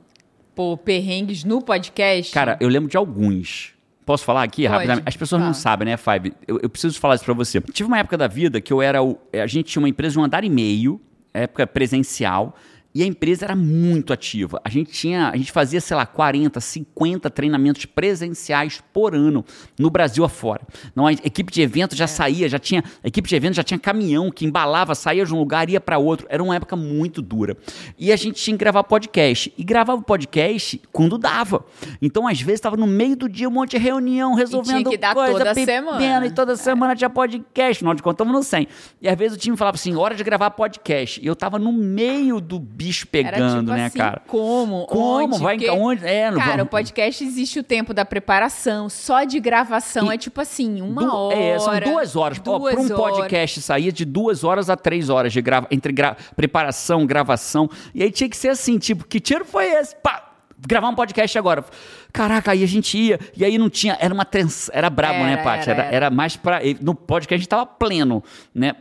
[0.54, 2.32] Pô, perrengues no podcast.
[2.32, 3.74] Cara, eu lembro de alguns.
[4.04, 4.72] Posso falar aqui Pode.
[4.72, 5.04] rapidamente?
[5.06, 5.62] As pessoas não Fala.
[5.62, 6.34] sabem, né, Fábio?
[6.46, 7.60] Eu, eu preciso falar isso pra você.
[7.60, 9.16] Tive uma época da vida que eu era o.
[9.32, 11.00] A gente tinha uma empresa de um andar e meio,
[11.32, 12.56] época presencial.
[12.94, 14.60] E a empresa era muito ativa.
[14.64, 19.44] A gente tinha, a gente fazia, sei lá, 40, 50 treinamentos presenciais por ano
[19.78, 20.62] no Brasil afora.
[20.94, 21.96] Não, a equipe de evento É.
[21.96, 25.32] já saía, já tinha, a equipe de evento já tinha caminhão que embalava, saía de
[25.32, 26.26] um lugar ia para outro.
[26.28, 27.56] Era uma época muito dura.
[27.98, 29.52] E a gente tinha que gravar podcast.
[29.56, 31.64] E gravava podcast quando dava.
[32.02, 35.14] Então, às vezes, estava no meio do dia, um monte de reunião, resolvendo que dar
[35.14, 36.26] coisa, toda semana.
[36.26, 37.78] E toda semana tinha podcast.
[37.78, 38.66] Afinal de contas, estamos no 100.
[39.00, 41.20] E às vezes o time falava assim, hora de gravar podcast.
[41.22, 44.22] E eu tava no meio do bicho Era pegando, tipo né, assim, cara?
[44.26, 44.86] Como?
[44.86, 45.34] Como?
[45.34, 45.38] Onde?
[45.42, 46.06] Vai Porque, onde?
[46.06, 50.18] É, Cara, vamos- o podcast existe o tempo da preparação, só de gravação E- é
[50.18, 51.36] tipo assim, uma Du- hora.
[51.38, 52.38] É, são duas horas.
[52.38, 57.04] Para um podcast saía de duas horas a três horas de grava entre gra- preparação,
[57.04, 57.68] gravação.
[57.94, 59.94] E aí tinha que ser assim, tipo, que tiro foi esse?
[59.96, 60.28] Pá!
[60.66, 61.64] Gravar um podcast agora.
[62.12, 63.96] Caraca, aí a gente ia, e aí não tinha.
[64.00, 65.70] Era uma trans, Era brabo, né, Era, Paty?
[65.70, 65.96] era, Era, era.
[65.96, 66.60] era mais pra.
[66.80, 68.22] No podcast a gente tava pleno,
[68.54, 68.74] né?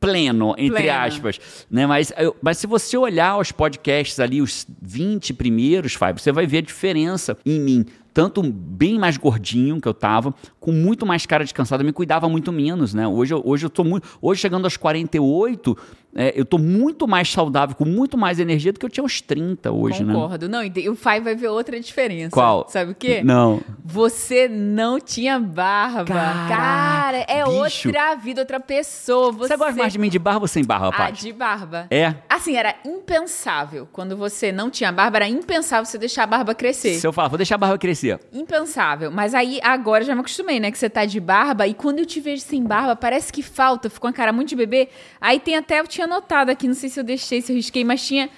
[0.00, 0.98] Pleno, entre Pleno.
[0.98, 1.40] aspas.
[1.70, 1.86] Né?
[1.86, 6.46] Mas, eu- mas se você olhar os podcasts ali, os 20 primeiros, Fábio, você vai
[6.46, 7.86] ver a diferença em mim.
[8.12, 11.92] Tanto bem mais gordinho que eu tava, com muito mais cara de cansado, eu me
[11.92, 13.06] cuidava muito menos, né?
[13.06, 14.08] Hoje, eu- hoje eu tô muito.
[14.22, 15.76] Hoje, chegando aos 48,
[16.16, 19.20] é, eu tô muito mais saudável, com muito mais energia do que eu tinha aos
[19.20, 20.14] 30 hoje, né?
[20.14, 20.48] Concordo.
[20.48, 22.30] Não, e o Fai vai ver outra diferença.
[22.30, 22.66] Qual?
[22.68, 23.22] Sabe o quê?
[23.24, 23.60] Não.
[23.84, 26.04] Você não tinha barba.
[26.04, 27.88] Caraca, Cara, é bicho.
[27.88, 29.30] outra vida, outra pessoa.
[29.32, 31.22] Você, Você gosta mais de mim de barba ou sem barba, Ah, Paty?
[31.22, 31.86] de barba.
[31.90, 32.14] É?
[32.28, 33.88] Assim, era impensável.
[33.92, 36.94] Quando você não tinha barba, era impensável você deixar a barba crescer.
[36.94, 38.18] Se eu falar, vou deixar a barba crescer.
[38.32, 39.10] Impensável.
[39.10, 40.70] Mas aí, agora já me acostumei, né?
[40.70, 43.88] Que você tá de barba e quando eu te vejo sem barba, parece que falta,
[43.90, 44.88] ficou uma cara muito de bebê.
[45.20, 47.84] Aí tem até, eu tinha notado aqui, não sei se eu deixei, se eu risquei,
[47.84, 48.30] mas tinha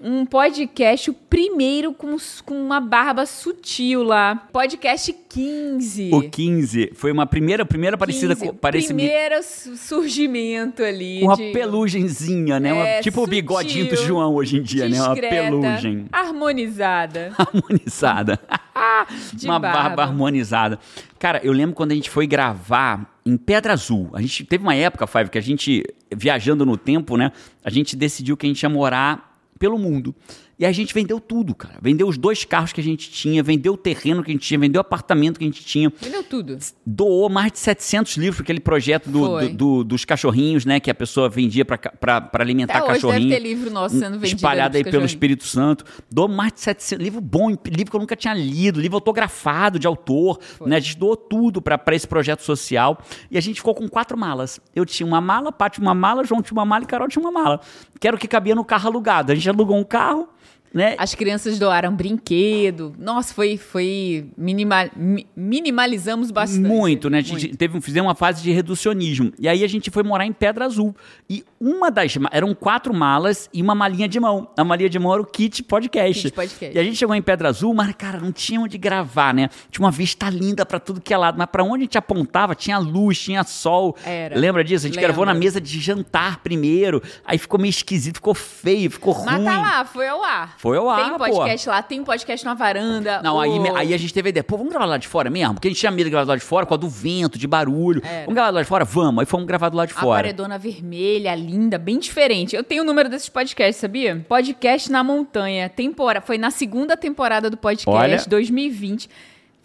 [0.00, 4.36] um podcast, o primeiro com, com uma barba sutil lá.
[4.52, 6.10] Podcast 15.
[6.12, 8.54] O 15 foi uma primeira, primeira parecida 15, com.
[8.54, 11.22] Parece Primeiro su- surgimento ali.
[11.22, 12.72] uma de- pelugenzinha, né?
[12.72, 15.00] Uma- É, tipo o bigodinho do João hoje em dia, né?
[15.00, 17.32] Uma discreta, pelugem Harmonizada.
[17.38, 18.38] harmonizada.
[19.32, 19.78] De uma barba.
[19.88, 20.02] barba.
[20.04, 20.78] harmonizada.
[21.18, 24.10] Cara, eu lembro quando a gente foi gravar em Pedra Azul.
[24.12, 25.82] A gente teve uma época, Five, que a gente,
[26.14, 27.32] viajando no tempo, né?
[27.64, 30.14] A gente decidiu que a gente ia morar pelo mundo.
[30.58, 31.74] E a gente vendeu tudo, cara.
[31.82, 34.58] Vendeu os dois carros que a gente tinha, vendeu o terreno que a gente tinha,
[34.58, 35.92] vendeu o apartamento que a gente tinha.
[36.00, 36.56] Vendeu tudo.
[36.86, 40.80] Doou mais de 700 livros para aquele projeto do, do- do- dos cachorrinhos, né?
[40.80, 43.28] Que a pessoa vendia para alimentar Até hoje cachorrinho.
[43.28, 44.36] deve ter livro nosso sendo vendido.
[44.36, 45.04] Espalhado aí pelo.
[45.04, 45.84] Espírito Santo.
[46.10, 47.04] Doou mais de 700.
[47.04, 50.38] Livro bom, livro que eu nunca tinha lido, livro autografado de autor.
[50.64, 50.76] Né?
[50.76, 52.98] A gente doou tudo para esse projeto social.
[53.30, 54.58] E a gente ficou com quatro malas.
[54.74, 57.30] Eu tinha uma mala, Paty uma mala, João tinha uma mala e Carol tinha uma
[57.30, 57.60] mala.
[58.00, 59.32] Que era o que cabia no carro alugado.
[59.32, 60.28] A gente alugou um carro,
[60.72, 60.94] né?
[60.98, 62.94] As crianças doaram brinquedo.
[62.98, 66.60] Nossa, foi, foi minima- mi- minimalizamos bastante.
[66.66, 67.18] Muito, né?
[67.18, 67.56] A gente Muito.
[67.56, 69.32] teve, fizemos uma fase de reducionismo.
[69.38, 70.94] E aí a gente foi morar em Pedra Azul.
[71.28, 72.14] E uma das.
[72.30, 74.48] Eram quatro malas e uma malinha de mão.
[74.56, 76.22] A malinha de mão era o kit podcast.
[76.24, 76.76] Kit podcast.
[76.76, 79.48] E a gente chegou em Pedra Azul, mas, cara, não tinha onde gravar, né?
[79.70, 81.38] Tinha uma vista linda pra tudo que é lado.
[81.38, 83.96] Mas pra onde a gente apontava, tinha luz, tinha sol.
[84.04, 84.38] Era.
[84.38, 84.86] Lembra disso?
[84.86, 87.02] A gente gravou na mesa de jantar primeiro.
[87.24, 89.26] Aí ficou meio esquisito, ficou feio, ficou ruim.
[89.26, 90.55] Mas tá lá, foi ao ar.
[90.56, 93.20] Foi ao ar, Tem podcast lá, tem podcast na varanda.
[93.22, 95.28] Não, aí, o- aí a gente teve a ideia, pô, vamos gravar lá de fora
[95.28, 95.54] mesmo?
[95.54, 97.46] Porque a gente tinha medo de gravar lá de fora, por causa do vento, de
[97.46, 98.00] barulho.
[98.04, 98.20] Era.
[98.20, 98.84] Vamos gravar lá de fora?
[98.84, 99.20] Vamos.
[99.20, 100.22] Aí fomos gravar do lado de A fora.
[100.22, 102.56] paredona vermelha, linda, bem diferente.
[102.56, 104.24] Eu tenho o número desses podcasts, sabia?
[104.28, 105.68] Podcast na Montanha.
[105.68, 106.20] Tempora...
[106.20, 108.22] Foi na segunda temporada do podcast, Olha.
[108.28, 109.08] 2020.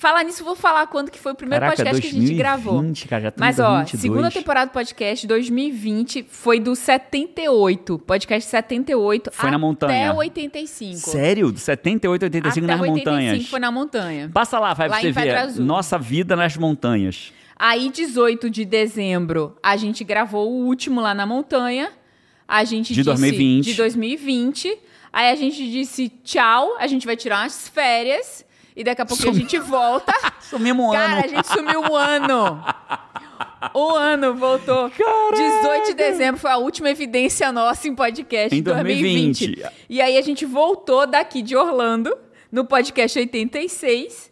[0.02, 2.38] Falar nisso, vou falar quando que foi o primeiro Caraca, podcast que a gente 2020,
[2.40, 2.84] gravou.
[3.08, 4.02] cara, já Mas, ó, 2022.
[4.02, 8.00] segunda temporada do podcast, 2020, foi do 78.
[8.00, 10.10] Podcast 78 Foi na montanha.
[10.10, 10.98] até 85.
[10.98, 11.52] Sério?
[11.52, 13.48] Do 78, 85 até nas 85 montanhas.
[13.48, 14.32] foi na montanha.
[14.34, 15.60] Passa lá, vai pra você ver.
[15.60, 17.32] Nossa vida nas montanhas.
[17.56, 21.92] Aí, 18 de dezembro, a gente gravou o último lá na montanha.
[22.48, 23.66] A gente De disse 2020.
[23.66, 24.80] de 2020.
[25.14, 28.44] Aí a gente disse tchau, a gente vai tirar umas férias
[28.76, 30.14] e daqui a pouco a Sumi- gente volta.
[30.42, 31.24] Sumimos um Cara, ano.
[31.24, 32.64] a gente sumiu um ano.
[33.74, 34.90] O ano voltou.
[34.90, 39.46] 18 de dezembro foi a última evidência nossa em podcast Em 2020.
[39.48, 39.72] 2020.
[39.90, 42.18] E aí a gente voltou daqui de Orlando
[42.52, 44.31] no podcast 86,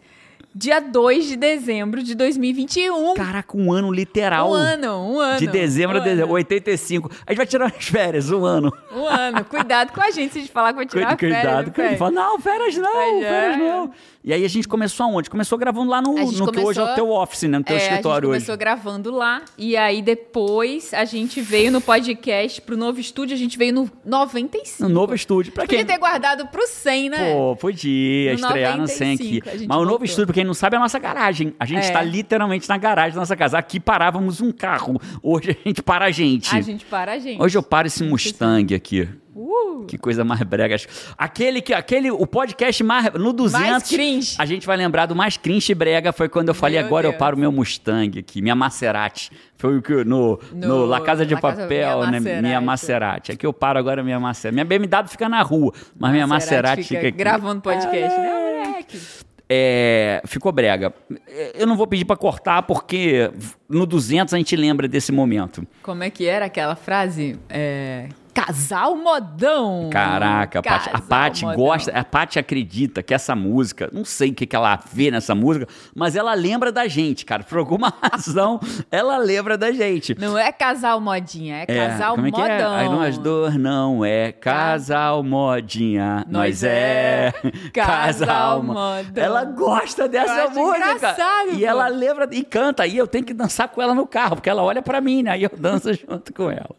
[0.54, 3.14] dia 2 de dezembro de 2021.
[3.14, 4.50] Caraca, um ano literal.
[4.52, 5.40] Um ano, um ano.
[5.40, 6.34] De dezembro a um dezembro, ano.
[6.36, 7.10] 85.
[7.26, 8.74] A gente vai tirar as férias, um ano.
[8.92, 9.46] Um ano.
[9.46, 11.64] Cuidado com a gente se a gente falar que vai tirar Cuidado, férias.
[11.74, 11.88] cuidado.
[11.92, 13.58] Ele fala, não, férias não, já férias é.
[13.58, 13.92] não.
[14.22, 15.30] E aí a gente começou aonde?
[15.30, 17.58] Começou gravando lá no, A gente no que hoje é o começou- teu office, né?
[17.58, 18.40] No teu É, a gente escritório hoje.
[18.40, 23.38] começou gravando lá e aí depois a gente veio no podcast pro novo estúdio, a
[23.38, 24.84] gente veio no 95.
[24.84, 25.54] No novo estúdio.
[25.54, 25.86] Pra Podia quem...
[25.86, 27.34] ter guardado pro 100, né?
[27.34, 29.24] Pô, podia No estrear no 100 aqui.
[29.24, 31.54] 95 a gente Mas o novo estúdio, pra quem não sabe, é a nossa garagem.
[31.60, 31.88] A gente É.
[31.88, 33.58] está literalmente na garagem da nossa casa.
[33.58, 34.98] Aqui parávamos um carro.
[35.22, 36.56] Hoje a gente para a gente.
[36.56, 37.42] A gente para a gente.
[37.42, 39.08] Hoje eu paro esse Mustang aqui.
[39.36, 40.76] Uh, Que coisa mais brega.
[41.18, 44.36] Aquele que aquele o podcast mais no 200 Mais cringe.
[44.38, 47.08] A gente vai lembrar do mais cringe e brega foi quando eu falei Meu agora
[47.08, 47.20] eu Deus.
[47.20, 49.30] paro o meu Mustang aqui, minha Maserati.
[49.58, 52.20] Foi o que eu- no no, No La Casa de La Casa- Papel, minha né?
[52.20, 52.66] Minha Maserati.
[52.66, 53.32] Maserati.
[53.34, 54.54] Aqui eu paro agora minha Maserati.
[54.54, 57.12] Minha BMW fica na rua, mas minha Maserati fica, aqui.
[57.12, 59.00] gravando podcast, né, moleque?
[59.52, 60.94] É, ficou brega.
[61.56, 63.32] Eu não vou pedir pra cortar porque
[63.68, 65.66] no 200 a gente lembra desse momento.
[65.82, 67.40] Como é que era aquela frase?
[67.50, 69.90] É, Casal modão.
[69.92, 74.30] Caraca, a Paty, a Casal Paty gosta, a Paty acredita que essa música, não sei
[74.32, 77.44] o que, que ela vê nessa música, mas ela lembra da gente, cara.
[77.44, 78.60] Por alguma razão,
[78.92, 80.16] ela lembra da gente.
[80.20, 82.74] Não é casal modinha, é casal como é que modão.
[82.74, 82.80] é?
[82.82, 87.34] Aí nós dois não é casal modinha, nós, Nós é é
[87.74, 89.24] casal casal mo- modão.
[89.24, 90.92] Ela gosta dessa música.
[90.94, 91.66] engraçado, E pô.
[91.66, 92.86] ela lembra e canta.
[92.88, 95.38] E eu tenho que dançar com ela no carro, porque ela olha pra mim, né?
[95.38, 96.70] E eu danço junto com ela.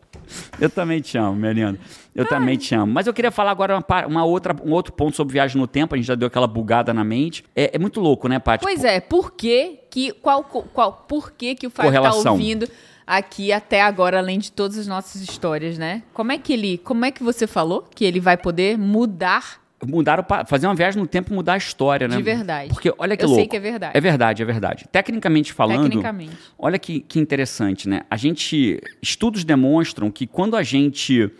[0.60, 1.78] Eu também te amo, minha linda.
[2.14, 2.92] Eu também te amo.
[2.92, 5.94] Mas eu queria falar agora uma, uma outra, um outro ponto sobre viagem no tempo.
[5.94, 7.44] A gente já deu aquela bugada na mente.
[7.54, 8.62] É, é muito louco, né, Paty?
[8.62, 12.68] Pois é, por que que, qual, qual, por que que o Fábio tá ouvindo
[13.06, 16.04] aqui até agora, além de todas as nossas histórias, né?
[16.14, 20.24] Como é que ele, como é que você falou que ele vai poder mudar Mudaram
[20.46, 22.16] fazer uma viagem no tempo e mudar a história, né?
[22.16, 22.68] de verdade?
[22.68, 23.40] Porque olha que Eu louco.
[23.40, 23.96] sei que é verdade.
[23.96, 24.84] É verdade, é verdade.
[24.92, 26.36] Tecnicamente falando, Tecnicamente.
[26.58, 28.02] olha que, que interessante, né?
[28.10, 28.78] A gente.
[29.00, 31.30] Estudos demonstram que quando a gente,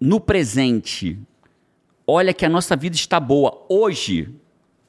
[0.00, 1.18] no presente,
[2.06, 4.34] olha que a nossa vida está boa hoje,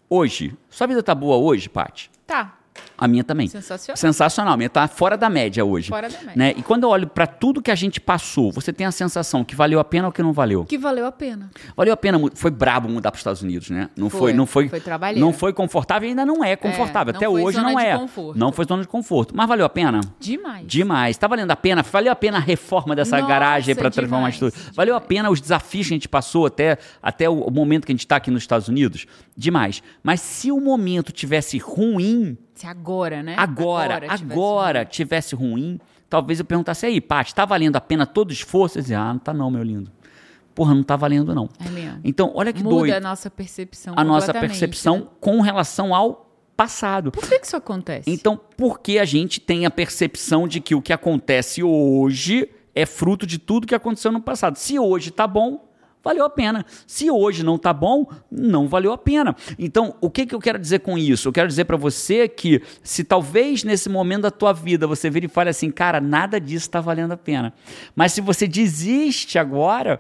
[0.09, 2.09] hoje, sua vida está boa hoje, Paty?
[2.25, 2.57] Tá.
[2.97, 3.47] A minha também.
[3.47, 3.97] Sensacional.
[3.97, 4.53] Sensacional.
[4.53, 5.89] A minha tá fora da média hoje.
[5.89, 6.33] Fora da média.
[6.35, 6.53] Né?
[6.57, 9.55] E quando eu olho para tudo que a gente passou, você tem a sensação que
[9.55, 10.65] valeu a pena ou que não valeu?
[10.65, 11.49] Que valeu a pena.
[11.75, 13.89] Valeu a pena, foi brabo mudar para os Estados Unidos, né?
[13.95, 15.25] Não foi, Foi, não foi, foi trabalheiro.
[15.25, 17.13] não foi confortável e ainda não é confortável.
[17.13, 17.97] não Até hoje zona não de é.
[17.97, 18.39] conforto.
[18.39, 20.01] Não foi zona de conforto, mas valeu a pena.
[20.19, 20.65] Demais.
[20.65, 21.17] Demais.
[21.17, 21.83] Tá valendo a pena?
[21.83, 24.53] Valeu a pena a reforma dessa Nossa, garagem para transformar tudo.
[24.73, 27.91] Valeu a pena os desafios que a gente passou até, até o, o momento que
[27.91, 29.05] a gente está aqui nos Estados Unidos?
[29.35, 29.83] Demais.
[30.01, 33.35] Mas se o momento tivesse ruim, Se agora, né?
[33.37, 38.29] agora, agora, tivesse- tivesse ruim, talvez eu perguntasse aí, Paty, tá valendo a pena todo
[38.29, 38.77] o esforço?
[38.77, 39.91] Eu dizia, ah, não tá não, meu lindo.
[40.55, 41.47] porra, não tá valendo não.
[41.63, 41.99] É mesmo.
[42.03, 42.93] Então, olha que Muda doido.
[42.93, 45.05] a nossa percepção A nossa percepção né?
[45.21, 47.11] com relação ao passado.
[47.11, 48.09] Por que, que isso acontece?
[48.09, 52.85] Então, por que a gente tem a percepção de que o que acontece hoje é
[52.87, 54.55] fruto de tudo que aconteceu no passado?
[54.57, 55.66] Se hoje tá bom,
[56.07, 56.65] valeu a pena.
[56.85, 59.35] Se hoje não tá bom, não valeu a pena.
[59.59, 61.27] Então, o que, que eu quero dizer com isso?
[61.27, 65.25] Eu quero dizer para você que se talvez nesse momento da tua vida você vire
[65.25, 67.53] e fale assim, cara, nada disso tá valendo a pena.
[67.93, 69.99] Mas se você desiste agora,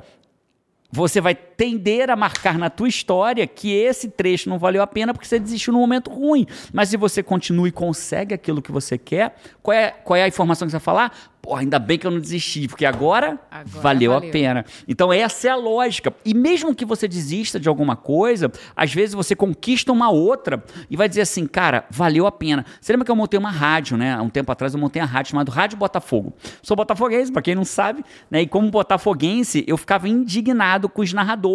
[0.89, 5.13] você vai tender a marcar na tua história que esse trecho não valeu a pena
[5.13, 6.45] porque você desistiu num momento ruim.
[6.71, 10.27] Mas se você continua e consegue aquilo que você quer, qual é, qual é a
[10.27, 11.17] informação que você vai falar?
[11.41, 14.29] Pô, ainda bem que eu não desisti, porque agora, Agora valeu, valeu.
[14.29, 14.65] a pena.
[14.85, 16.13] Então essa é a lógica.
[16.25, 20.97] E mesmo que você desista de alguma coisa, às vezes você conquista uma outra e
[20.97, 22.65] vai dizer assim, cara, valeu a pena.
[22.81, 24.13] Você lembra que eu montei uma rádio, né?
[24.13, 26.33] Há um tempo atrás eu montei a rádio chamada Rádio Botafogo.
[26.61, 28.41] Sou botafoguense, pra quem não sabe, né?
[28.41, 31.46] E como botafoguense, eu ficava indignado com os narradores,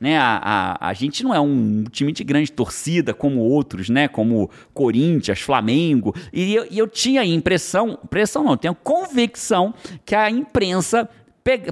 [0.00, 0.18] né?
[0.18, 0.40] A,
[0.80, 4.08] a, a gente não é um time de grande torcida como outros, né?
[4.08, 6.14] Como Corinthians, Flamengo.
[6.32, 11.08] E eu, e eu tinha a impressão, impressão não, eu tenho convicção que a imprensa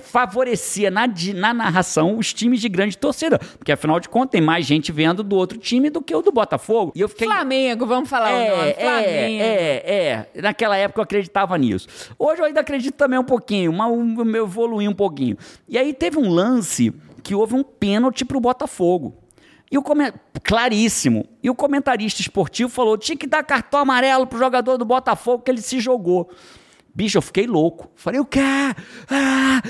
[0.03, 3.39] favorecia na, na narração os times de grande torcida.
[3.39, 6.31] Porque, afinal de contas, tem mais gente vendo do outro time do que o do
[6.31, 6.93] Botafogo.
[6.95, 7.27] E eu fiquei.
[7.27, 8.75] Flamengo, vamos falar o nome.
[8.75, 9.43] Flamengo.
[9.43, 10.43] É, é, é.
[10.43, 11.89] Naquela época eu acreditava nisso.
[12.19, 15.39] Hoje eu ainda acredito também um pouquinho, mas o meu evoluí um pouquinho.
[15.67, 19.17] E aí teve um lance que houve um pênalti pro Botafogo.
[19.71, 20.13] E o come...
[20.45, 21.27] Claríssimo.
[21.43, 25.51] E o comentarista esportivo falou: tinha que dar cartão amarelo pro jogador do Botafogo que
[25.51, 26.31] ele se jogou.
[26.95, 27.91] Bicho, eu fiquei louco.
[27.97, 28.41] Falei, o quê?
[28.41, 28.75] Ah,
[29.09, 29.63] ah,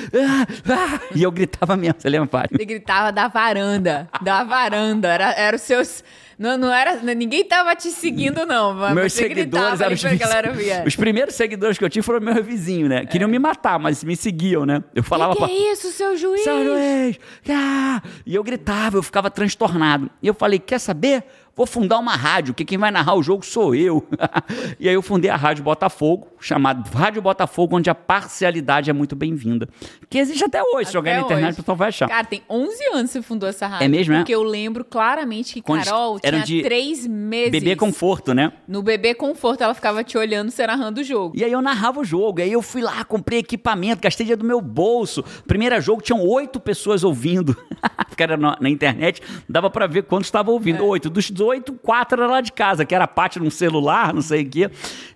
[0.69, 1.01] ah.
[1.15, 2.59] E eu gritava mesmo, você lembra, Fábio?
[2.59, 5.09] Você gritava da varanda, da varanda.
[5.09, 6.03] Era, era os seus.
[6.39, 6.97] Não, não era.
[7.15, 8.75] Ninguém tava te seguindo, não.
[8.75, 10.19] Mas Meus você seguidores eram os, vizinhos.
[10.19, 10.87] galera ver.
[10.87, 13.07] os primeiros seguidores que eu tive foram meu vizinho, né?
[13.07, 14.83] Queriam me matar, mas me seguiam, né?
[14.95, 15.53] Eu falava que, que pra...
[15.53, 16.43] é isso, seu juiz?
[16.43, 17.19] Seu juiz!
[17.49, 18.03] Ah!
[18.25, 20.11] E eu gritava, eu ficava transtornado.
[20.23, 21.25] E eu falei, quer saber?
[21.55, 24.07] Vou fundar uma rádio, que quem vai narrar o jogo sou eu.
[24.81, 29.15] e aí eu fundei a Rádio Botafogo, chamada Rádio Botafogo, onde a parcialidade é muito
[29.15, 29.69] bem-vinda.
[30.09, 32.09] Que existe até hoje, se jogar Até na internet, o pessoal vai achar.
[32.09, 33.85] Cara, tem 11 anos que você fundou essa rádio.
[33.85, 34.19] É mesmo, é?
[34.19, 37.51] Porque eu lembro claramente que Quando Carol tinha de três meses.
[37.51, 38.53] Bebê conforto, né?
[38.67, 41.37] No bebê conforto, ela ficava te olhando, você narrando o jogo.
[41.37, 42.41] E aí eu narrava o jogo.
[42.41, 45.23] E aí eu fui lá, comprei equipamento, gastei dinheiro do meu bolso.
[45.47, 47.55] Primeiro jogo tinham oito pessoas ouvindo.
[48.09, 50.83] Porque era na, na internet, dava pra ver quantos estavam ouvindo.
[50.85, 51.11] Oito.
[51.11, 54.49] Dos oito, quatro era lá de casa, que era parte num celular, não sei o
[54.49, 54.71] quê.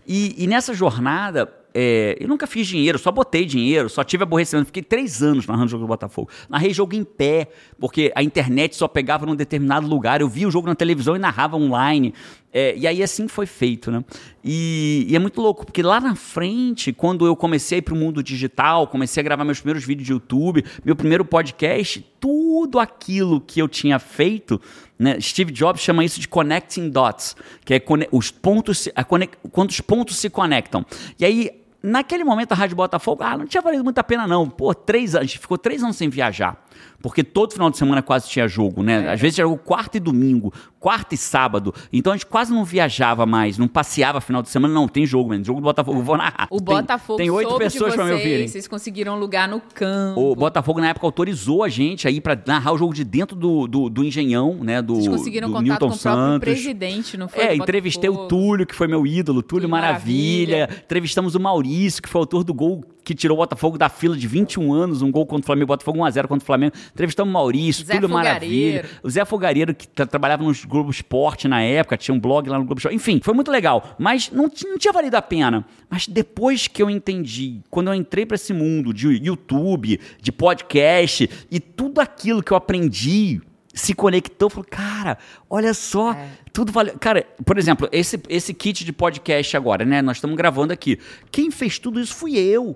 [0.07, 1.53] E, e nessa jornada.
[1.79, 4.67] é, eu nunca fiz dinheiro, só botei dinheiro, só tive aborrecimento.
[4.69, 6.31] Fiquei três anos narrando o jogo do Botafogo.
[6.49, 10.23] Narrei jogo em pé, porque a internet só pegava num determinado lugar.
[10.23, 12.15] Eu via o jogo na televisão e narrava online.
[12.51, 14.03] É, e aí assim foi feito, né?
[14.43, 18.23] E, e é muito louco, porque lá na frente, quando eu comecei para o mundo
[18.23, 23.61] digital, comecei a gravar meus primeiros vídeos de YouTube, meu primeiro podcast, tudo aquilo que
[23.61, 24.59] eu tinha feito,
[24.99, 25.21] né?
[25.21, 27.83] Steve Jobs chama isso de connecting dots, que é
[28.13, 30.85] os pontos, se- a cone- quando os pontos se conectam.
[31.19, 31.51] E aí
[31.83, 34.51] Naquele momento, a Rádio Botafogo, ah, não tinha valido muito a pena, não.
[34.51, 36.66] Pô, três anos, a gente ficou três anos sem viajar.
[37.01, 39.11] Porque todo final de semana quase tinha jogo, né?
[39.11, 41.75] Às vezes era jogo quarta e domingo, quarta e sábado.
[41.93, 44.89] Então a gente quase não viajava mais, não passeava final de semana, não.
[44.89, 45.45] Tem jogo, mano.
[45.45, 46.49] Jogo do Botafogo, eu vou narrar.
[46.51, 48.49] O Tem- Botafogo Tem oito pessoas pra me ouvirem.
[48.49, 50.21] Vocês conseguiram lugar no campo.
[50.21, 53.67] O Botafogo, na época, autorizou a gente aí pra narrar o jogo de dentro do,
[53.67, 54.83] do, do Engenhão, né?
[54.83, 56.39] Do, Vocês conseguiram do contato Newton com o próprio Santos.
[56.41, 57.43] presidente, não foi?
[57.45, 58.27] É, entrevistei o?
[58.27, 60.59] Túlio, que foi meu ídolo, Túlio, Túlio Maravilha.
[60.61, 60.83] Maravilha.
[60.85, 64.27] Entrevistamos o Maurício, que foi autor do gol que tirou o Botafogo da fila de
[64.27, 66.66] 21 anos, um gol contra o Flamengo, Botafogo 1x0 contra o Flamengo.
[66.93, 68.09] Entrevistamos o Maurício, Zé Túlio.
[68.09, 68.85] Maravilha.
[69.03, 72.59] O Zé Fogareiro, que tra- trabalhava nos Globo Esporte na época, tinha um blog lá
[72.59, 72.95] no Globo Esporte.
[72.97, 73.95] Enfim, foi muito legal.
[73.99, 75.65] Mas não, não tinha valido a pena.
[75.91, 81.29] Mas depois que eu entendi, quando eu entrei para esse mundo de YouTube, de podcast
[81.51, 83.41] e tudo aquilo que eu aprendi
[83.75, 85.19] se conectou, falou, cara,
[85.51, 86.29] olha só, É.
[86.51, 86.97] tudo valeu.
[86.99, 90.01] Cara, por exemplo, esse, esse kit de podcast agora, né?
[90.01, 90.99] Nós estamos gravando aqui.
[91.31, 92.75] Quem fez tudo isso fui eu.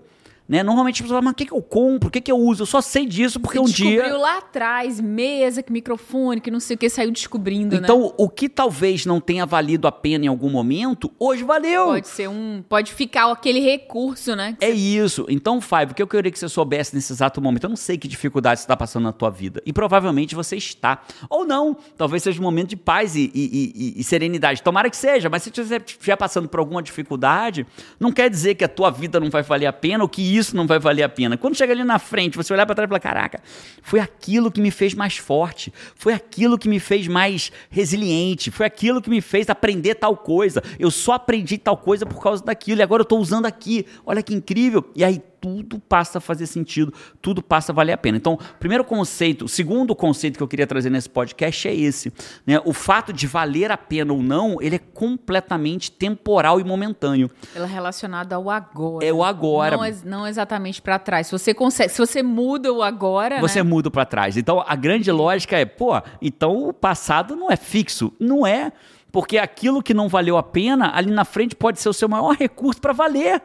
[0.50, 0.64] Né?
[0.64, 2.08] Normalmente as pessoas falam, mas o que, que eu compro?
[2.08, 2.62] O que, que eu uso?
[2.64, 4.16] Eu só sei disso porque Você um descobriu dia.
[4.18, 7.82] lá atrás, mesa, que microfone, que não sei o que, saiu descobrindo, né?
[7.84, 11.84] Então, o que talvez não tenha valido a pena em algum momento, hoje valeu.
[11.86, 12.64] Pode ser um.
[12.68, 14.56] Pode ficar aquele recurso, né?
[14.60, 15.24] É isso.
[15.28, 17.62] Então, Fábio, o que eu queria que você soubesse nesse exato momento?
[17.62, 19.62] Eu não sei que dificuldade você está passando na tua vida.
[19.64, 21.00] E provavelmente você está.
[21.28, 21.76] Ou não.
[21.96, 24.64] Talvez seja um momento de paz e, e- e- e serenidade.
[24.64, 27.64] Tomara que seja, mas se você estiver passando por alguma dificuldade,
[28.00, 30.39] não quer dizer que a tua vida não vai valer a pena ou que isso
[30.52, 31.36] não vai valer a pena.
[31.36, 33.40] Quando chega ali na frente, você olhar para trás e falar: caraca,
[33.82, 35.72] foi aquilo que me fez mais forte.
[35.94, 38.50] Foi aquilo que me fez mais resiliente.
[38.50, 40.62] Foi aquilo que me fez aprender tal coisa.
[40.78, 42.80] Eu só aprendi tal coisa por causa daquilo.
[42.80, 43.86] E agora eu estou usando aqui.
[44.04, 44.90] Olha que incrível.
[44.94, 48.16] E aí tudo passa a fazer sentido, tudo passa a valer a pena.
[48.16, 52.12] Então, primeiro conceito, o segundo conceito que eu queria trazer nesse podcast é esse.
[52.46, 52.60] Né?
[52.64, 57.30] O fato de valer a pena ou não, ele é completamente temporal e momentâneo.
[57.54, 59.04] Ele é relacionado ao agora.
[59.04, 59.76] É o agora.
[59.76, 61.28] Não, não exatamente para trás.
[61.28, 63.68] Se você consegue, se você muda o agora, você né?
[63.68, 64.36] muda para trás.
[64.36, 68.72] Então, a grande lógica é, pô, então o passado não é fixo, não é
[69.12, 72.36] porque aquilo que não valeu a pena, ali na frente pode ser o seu maior
[72.36, 73.42] recurso para valer.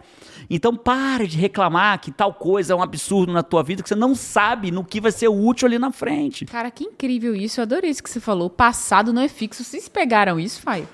[0.49, 3.95] Então pare de reclamar que tal coisa é um absurdo na tua vida que você
[3.95, 6.45] não sabe no que vai ser útil ali na frente.
[6.45, 7.59] Cara, que incrível isso.
[7.59, 8.47] Eu adorei isso que você falou.
[8.47, 9.63] O passado não é fixo.
[9.63, 10.87] Vocês pegaram isso, Faio?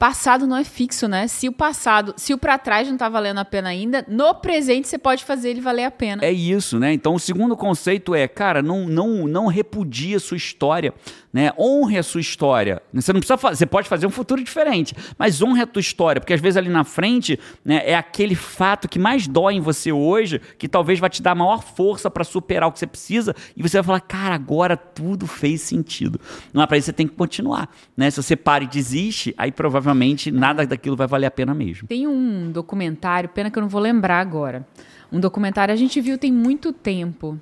[0.00, 1.28] Passado não é fixo, né?
[1.28, 4.88] Se o passado, se o para trás não tá valendo a pena ainda, no presente
[4.88, 6.24] você pode fazer ele valer a pena.
[6.24, 6.90] É isso, né?
[6.94, 10.94] Então o segundo conceito é, cara, não não não repudie a sua história
[11.32, 11.52] né?
[11.58, 12.82] Honre a sua história.
[12.92, 16.20] Você não precisa fazer, você pode fazer um futuro diferente, mas honre a tua história,
[16.20, 19.92] porque às vezes ali na frente, né, é aquele fato que mais dói em você
[19.92, 23.62] hoje, que talvez vai te dar maior força para superar o que você precisa, e
[23.62, 26.20] você vai falar, cara, agora tudo fez sentido.
[26.52, 28.10] Não é para isso você tem que continuar, né?
[28.10, 31.86] Se você para e desiste, aí provavelmente nada daquilo vai valer a pena mesmo.
[31.86, 34.66] Tem um documentário, pena que eu não vou lembrar agora.
[35.12, 37.38] Um documentário a gente viu tem muito tempo.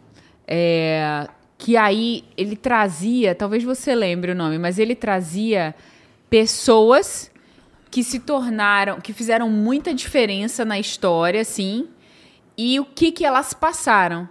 [0.46, 5.74] É, que aí ele trazia, talvez você lembre o nome, mas ele trazia
[6.30, 7.30] pessoas
[7.90, 11.88] que se tornaram, que fizeram muita diferença na história, assim,
[12.56, 14.28] e o que que elas passaram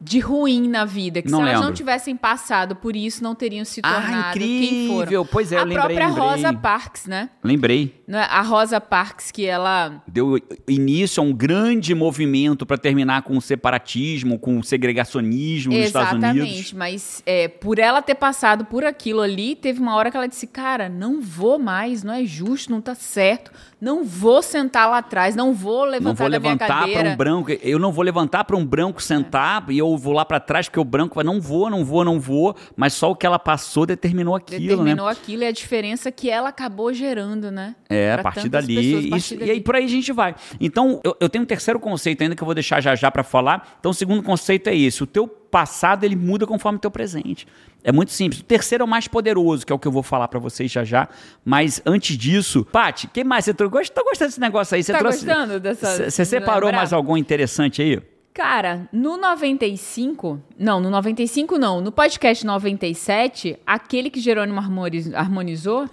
[0.00, 1.68] de ruim na vida, que não se elas lembro.
[1.68, 5.24] não tivessem passado por isso, não teriam se Ah, tornado quem incrível!
[5.24, 5.32] foram.
[5.32, 6.24] Pois é, a lembrei, própria lembrei.
[6.24, 7.30] Rosa Parks, né?
[7.42, 8.02] Lembrei.
[8.08, 8.16] É?
[8.18, 13.40] A Rosa Parks que ela Deu início a um grande movimento para terminar com o
[13.40, 16.36] separatismo, com o segregacionismo nos Estados Unidos.
[16.36, 20.28] Exatamente, mas é, por ela ter passado por aquilo ali, teve uma hora que ela
[20.28, 24.98] disse: Cara, não vou mais, não é justo, não tá certo, não vou sentar lá
[24.98, 27.50] atrás, não vou levantar Não vou levantar para um branco.
[27.62, 30.80] Eu não vou levantar para um branco sentar e eu vou lá para trás porque
[30.80, 32.56] o branco vai, não vou, não vou, não vou.
[32.74, 35.12] Mas só o que ela passou determinou aquilo, Determinou né?
[35.12, 37.74] aquilo e a diferença que ela acabou gerando, né?
[37.88, 38.74] É, Pra a partir dali.
[38.76, 39.50] pessoas, a isso- partir e dali.
[39.50, 40.34] aí por aí a gente vai.
[40.58, 43.22] Então, eu, eu tenho um terceiro conceito ainda que eu vou deixar já já para
[43.22, 43.76] falar.
[43.78, 47.46] Então, o segundo conceito é esse: o teu passado ele muda conforme o teu presente.
[47.84, 48.40] É muito simples.
[48.40, 50.70] O terceiro é o mais poderoso, que é o que eu vou falar para vocês
[50.70, 51.08] já já.
[51.44, 53.90] Mas antes disso, Paty, que mais você trouxe?
[53.92, 54.82] Tô gostando desse negócio aí.
[54.82, 55.24] Você Tá trouxe.
[55.24, 56.78] gostando dessa- Você separou lembrar?
[56.78, 58.02] mais algum interessante aí?
[58.36, 65.88] Cara, no 95, não, no 95 não, no podcast 97, aquele que Jerônimo harmoniz- harmonizou,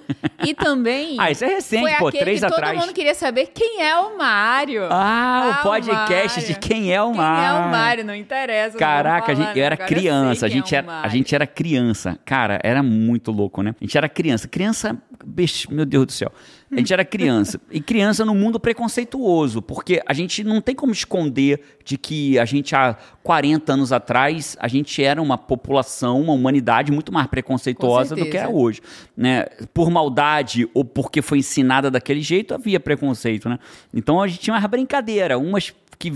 [0.45, 1.15] e também...
[1.21, 2.73] Ah, isso é recente, foi pô, aquele três que atrás.
[2.73, 4.83] todo mundo queria saber quem é o Mário.
[4.91, 6.53] Ah, o podcast Mário.
[6.53, 7.45] de quem é o Quem Mário.
[7.63, 8.71] é o Mário, não interessa.
[8.73, 11.07] não Caraca, a vou gente, eu era criança, a quem é gente o era, a
[11.07, 12.19] gente era criança.
[12.25, 13.73] Cara, era muito louco, né?
[13.79, 14.49] A gente era criança.
[14.49, 16.29] Criança, bicho, meu Deus do céu.
[16.75, 17.59] A gente era criança.
[17.71, 22.45] E criança no mundo preconceituoso, porque a gente não tem como esconder de que a
[22.45, 28.15] gente há 40 anos atrás, a gente era uma população, uma humanidade muito mais preconceituosa
[28.15, 28.81] do que é hoje,
[29.15, 29.45] né?
[29.73, 33.59] Por maldade ou porque foi ensinada daquele jeito, havia preconceito, né?
[33.93, 36.11] Então a gente tinha uma brincadeira, umas que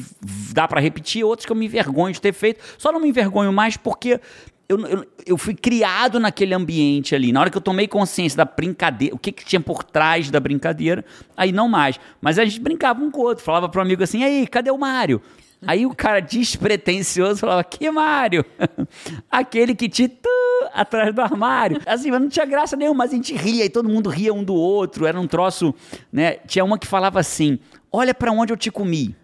[0.54, 2.62] dá pra repetir, outras que eu me envergonho de ter feito.
[2.78, 4.20] Só não me envergonho mais porque
[4.70, 7.32] eu, eu, eu fui criado naquele ambiente ali.
[7.32, 10.40] Na hora que eu tomei consciência da brincadeira, o que, que tinha por trás da
[10.40, 12.00] brincadeira, aí não mais.
[12.20, 14.78] Mas a gente brincava um com o outro, falava pro amigo assim: aí, cadê o
[14.78, 15.22] Mário?
[15.66, 18.46] Aí o cara despretensioso falava: Que Mário?
[19.32, 20.30] Aquele que te tu,
[20.74, 21.82] atrás do armário.
[21.86, 24.44] Assim, mas não tinha graça nenhuma, mas a gente ria e todo mundo ria um
[24.44, 25.06] do outro.
[25.06, 25.74] Era um troço,
[26.12, 26.34] né?
[26.46, 27.58] Tinha uma que falava assim:
[27.92, 29.16] Olha pra onde eu te comi.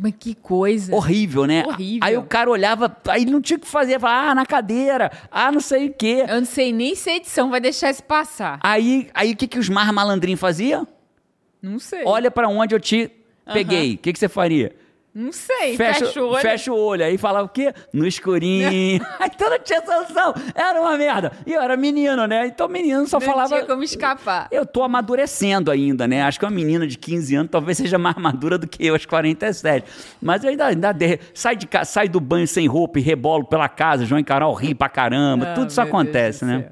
[0.00, 0.94] Mas que coisa.
[0.94, 1.64] Horrível, né?
[1.66, 2.06] Horrível.
[2.06, 5.50] Aí o cara olhava, aí não tinha o que fazer, falava, ah, na cadeira, ah,
[5.50, 6.24] não sei o quê.
[6.28, 8.60] Eu não sei nem se a edição vai deixar isso passar.
[8.62, 10.86] Aí, aí o que, que os mais malandrinhos faziam?
[11.60, 12.02] Não sei.
[12.04, 13.10] Olha pra onde eu te
[13.52, 13.94] peguei.
[13.94, 14.74] O que, que você faria?
[15.18, 15.76] Não sei.
[15.76, 16.40] Fecha, Fecha, o olho.
[16.40, 17.04] fecha o olho.
[17.04, 17.74] Aí falava o quê?
[17.92, 19.00] No escurinho.
[19.20, 20.32] então não tinha solução.
[20.54, 21.32] Era uma merda.
[21.44, 22.46] E eu era menino, né?
[22.46, 23.48] Então menino só não falava.
[23.48, 24.46] tinha como escapar.
[24.52, 26.22] Eu tô amadurecendo ainda, né?
[26.22, 29.04] Acho que uma menina de 15 anos talvez seja mais madura do que eu, aos
[29.04, 29.84] 47.
[30.22, 33.68] Mas eu ainda, ainda de- sai, de, sai do banho sem roupa e rebolo pela
[33.68, 35.48] casa, João e Carol ri pra caramba.
[35.48, 36.68] Ah, Tudo isso Deus acontece, do né?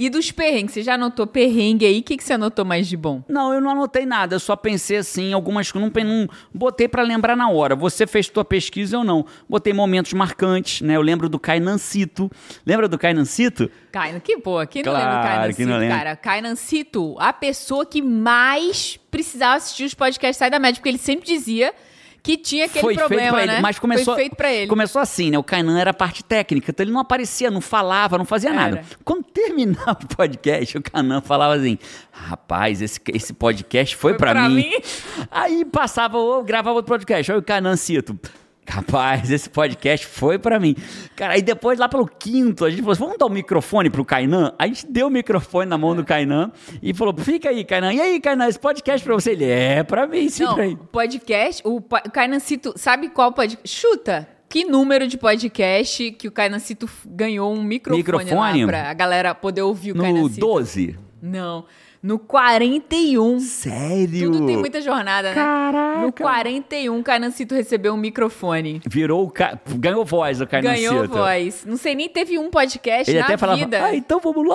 [0.00, 0.72] E dos perrengues?
[0.72, 1.98] Você já anotou perrengue aí?
[1.98, 3.22] O que, que você anotou mais de bom?
[3.28, 7.02] Não, eu não anotei nada, eu só pensei assim, algumas coisas, não, não botei pra
[7.02, 7.76] lembrar na hora.
[7.76, 9.26] Você fez tua pesquisa ou não?
[9.46, 10.96] Botei momentos marcantes, né?
[10.96, 12.30] Eu lembro do Cainancito.
[12.64, 13.70] Lembra do Cainancito?
[13.92, 14.64] Kainan, que boa.
[14.66, 15.98] Quem não Claro, lembra do Kainan quem não Cito, lembra.
[15.98, 16.16] cara?
[16.16, 20.96] Kainan Cito, a pessoa que mais precisava assistir os podcasts Sai da Média, porque ele
[20.96, 21.74] sempre dizia
[22.22, 23.60] Que tinha aquele foi feito problema, ele, né?
[23.60, 24.66] mas começou, Foi feito pra ele.
[24.66, 25.38] começou assim, né?
[25.38, 28.78] O Kainan era parte técnica, então ele não aparecia, não falava, não fazia nada.
[28.78, 28.86] Era.
[29.04, 31.78] Quando terminava o podcast, o Kainan falava assim:
[32.10, 34.56] rapaz, esse, esse podcast foi, Foi pra, pra mim.
[34.56, 34.72] mim.
[35.30, 38.18] Aí passava, ou gravava outro podcast, aí o Kainan cito.
[38.70, 40.76] Rapaz, esse podcast foi pra mim.
[41.16, 44.04] Cara, aí depois, lá pelo quinto, a gente falou assim: vamos dar o microfone pro
[44.04, 44.54] Kainan?
[44.58, 46.52] A gente deu o microfone na mão do Kainan
[46.82, 47.92] e falou: fica aí, Kainan.
[47.92, 49.32] E aí, Kainan, esse podcast pra você?
[49.32, 50.78] Ele é pra mim, sim, Não, pra mim.
[50.92, 53.68] podcast, o o Kainancito, sabe qual podcast?
[53.68, 54.28] Chuta!
[54.48, 58.66] Que número de podcast que o Kainancito f- ganhou um microfone, Microfone?
[58.66, 60.40] pra a galera poder ouvir o No Kainancito?
[60.40, 60.98] 12.
[61.22, 61.64] Não,
[62.02, 63.40] no 41.
[63.40, 64.32] Sério?
[64.32, 65.34] Tudo tem muita jornada, né?
[65.34, 66.00] Caraca.
[66.00, 68.80] No 41, o Kainancito recebeu um microfone.
[68.88, 69.58] Virou o ca...
[69.76, 71.64] ganhou voz o Kainan Ganhou voz.
[71.66, 73.84] Não sei nem teve um podcast Ele na até falava: vida.
[73.84, 74.54] "Ah, então vamos lá".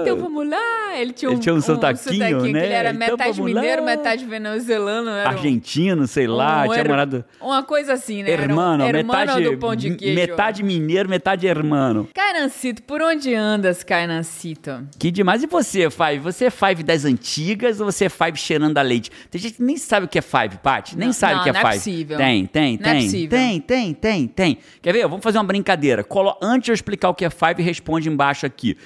[0.00, 0.96] Então vamos lá.
[0.98, 2.64] Ele tinha um, Ele tinha um sotaquinho, que né?
[2.64, 3.60] ele era Então metade vamos lá.
[3.60, 5.10] mineiro, metade venezuelano.
[5.10, 8.30] Um- Argentino, sei lá, um tinha morado Uma coisa assim, né?
[8.32, 10.14] Era um hermano, hermano metade do pão de queijo.
[10.14, 12.08] metade mineiro, metade hermano.
[12.14, 14.86] Kainancito, por onde andas, Kainancito?
[14.98, 15.42] Que demais.
[15.42, 16.18] E você, Five?
[16.18, 19.10] Você é Five das antigas ou você é Five cheirando a leite?
[19.30, 20.96] Tem gente que nem sabe o que é Five, Paty.
[20.96, 21.76] Nem Não, sabe não, o que é não é Five.
[21.76, 22.16] possível.
[22.16, 23.04] Tem, tem, Não é tem.
[23.04, 23.38] possível.
[23.38, 24.58] tem, tem, tem, tem.
[24.80, 25.02] Quer ver?
[25.08, 26.04] Vamos fazer uma brincadeira.
[26.04, 26.36] Colo...
[26.40, 28.76] Antes de eu explicar o que é Five, responde embaixo aqui.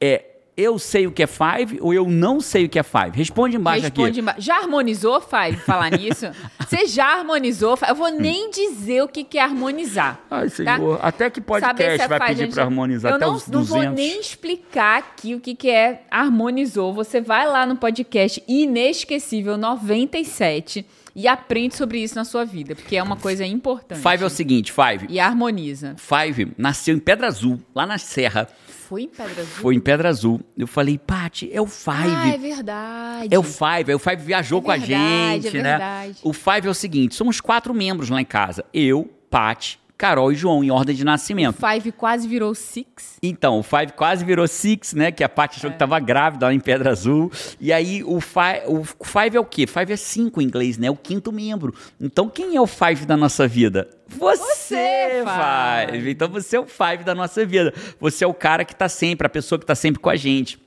[0.00, 0.24] É,
[0.56, 3.10] eu sei o que é Five ou eu não sei o que é Five?
[3.16, 4.20] Responde embaixo Responde aqui.
[4.20, 4.40] embaixo.
[4.40, 6.26] Já harmonizou, Five, falar nisso?
[6.60, 7.78] Você já harmonizou?
[7.88, 10.20] Eu vou nem dizer o que é harmonizar.
[10.30, 10.54] Ai, tá?
[10.54, 10.98] senhor.
[11.02, 13.12] Até que podcast Saber se é vai Five, pedir gente, pra harmonizar?
[13.12, 13.68] Eu Até não, os não 200.
[13.86, 16.92] vou nem explicar aqui o que, que é harmonizou.
[16.94, 22.96] Você vai lá no podcast Inesquecível 97 e aprende sobre isso na sua vida, porque
[22.96, 24.00] é uma coisa importante.
[24.00, 25.06] Five é o seguinte, Five.
[25.08, 25.94] E harmoniza.
[25.96, 28.48] Five nasceu em Pedra Azul, lá na Serra.
[28.66, 29.46] Foi em Pedra Azul?
[29.46, 30.40] Foi em Pedra Azul.
[30.56, 32.14] Eu falei, Paty, é o Five.
[32.14, 33.28] Ah, é verdade.
[33.34, 35.70] É o Five, aí o Five viajou É com a verdade, gente, é né?
[35.70, 36.18] verdade.
[36.22, 38.64] O Five é o seguinte: somos quatro membros lá em casa.
[38.74, 41.56] Eu, Paty, Carol e João, em ordem de nascimento.
[41.56, 43.16] Five quase virou Six.
[43.22, 45.10] Então, o Five quase virou Six, né?
[45.10, 47.32] Que a Paty achou que tava grávida lá em Pedra Azul.
[47.58, 49.66] E aí, o Five, o Five é o quê?
[49.66, 50.88] Five é cinco em inglês, né?
[50.88, 51.74] É o quinto membro.
[51.98, 53.88] Então, quem é o Five da nossa vida?
[54.08, 55.92] Você, Você, Five.
[55.92, 56.10] Five.
[56.10, 57.72] Então, você é o Five da nossa vida.
[57.98, 60.62] Você é o cara que tá sempre, a pessoa que tá sempre com a gente.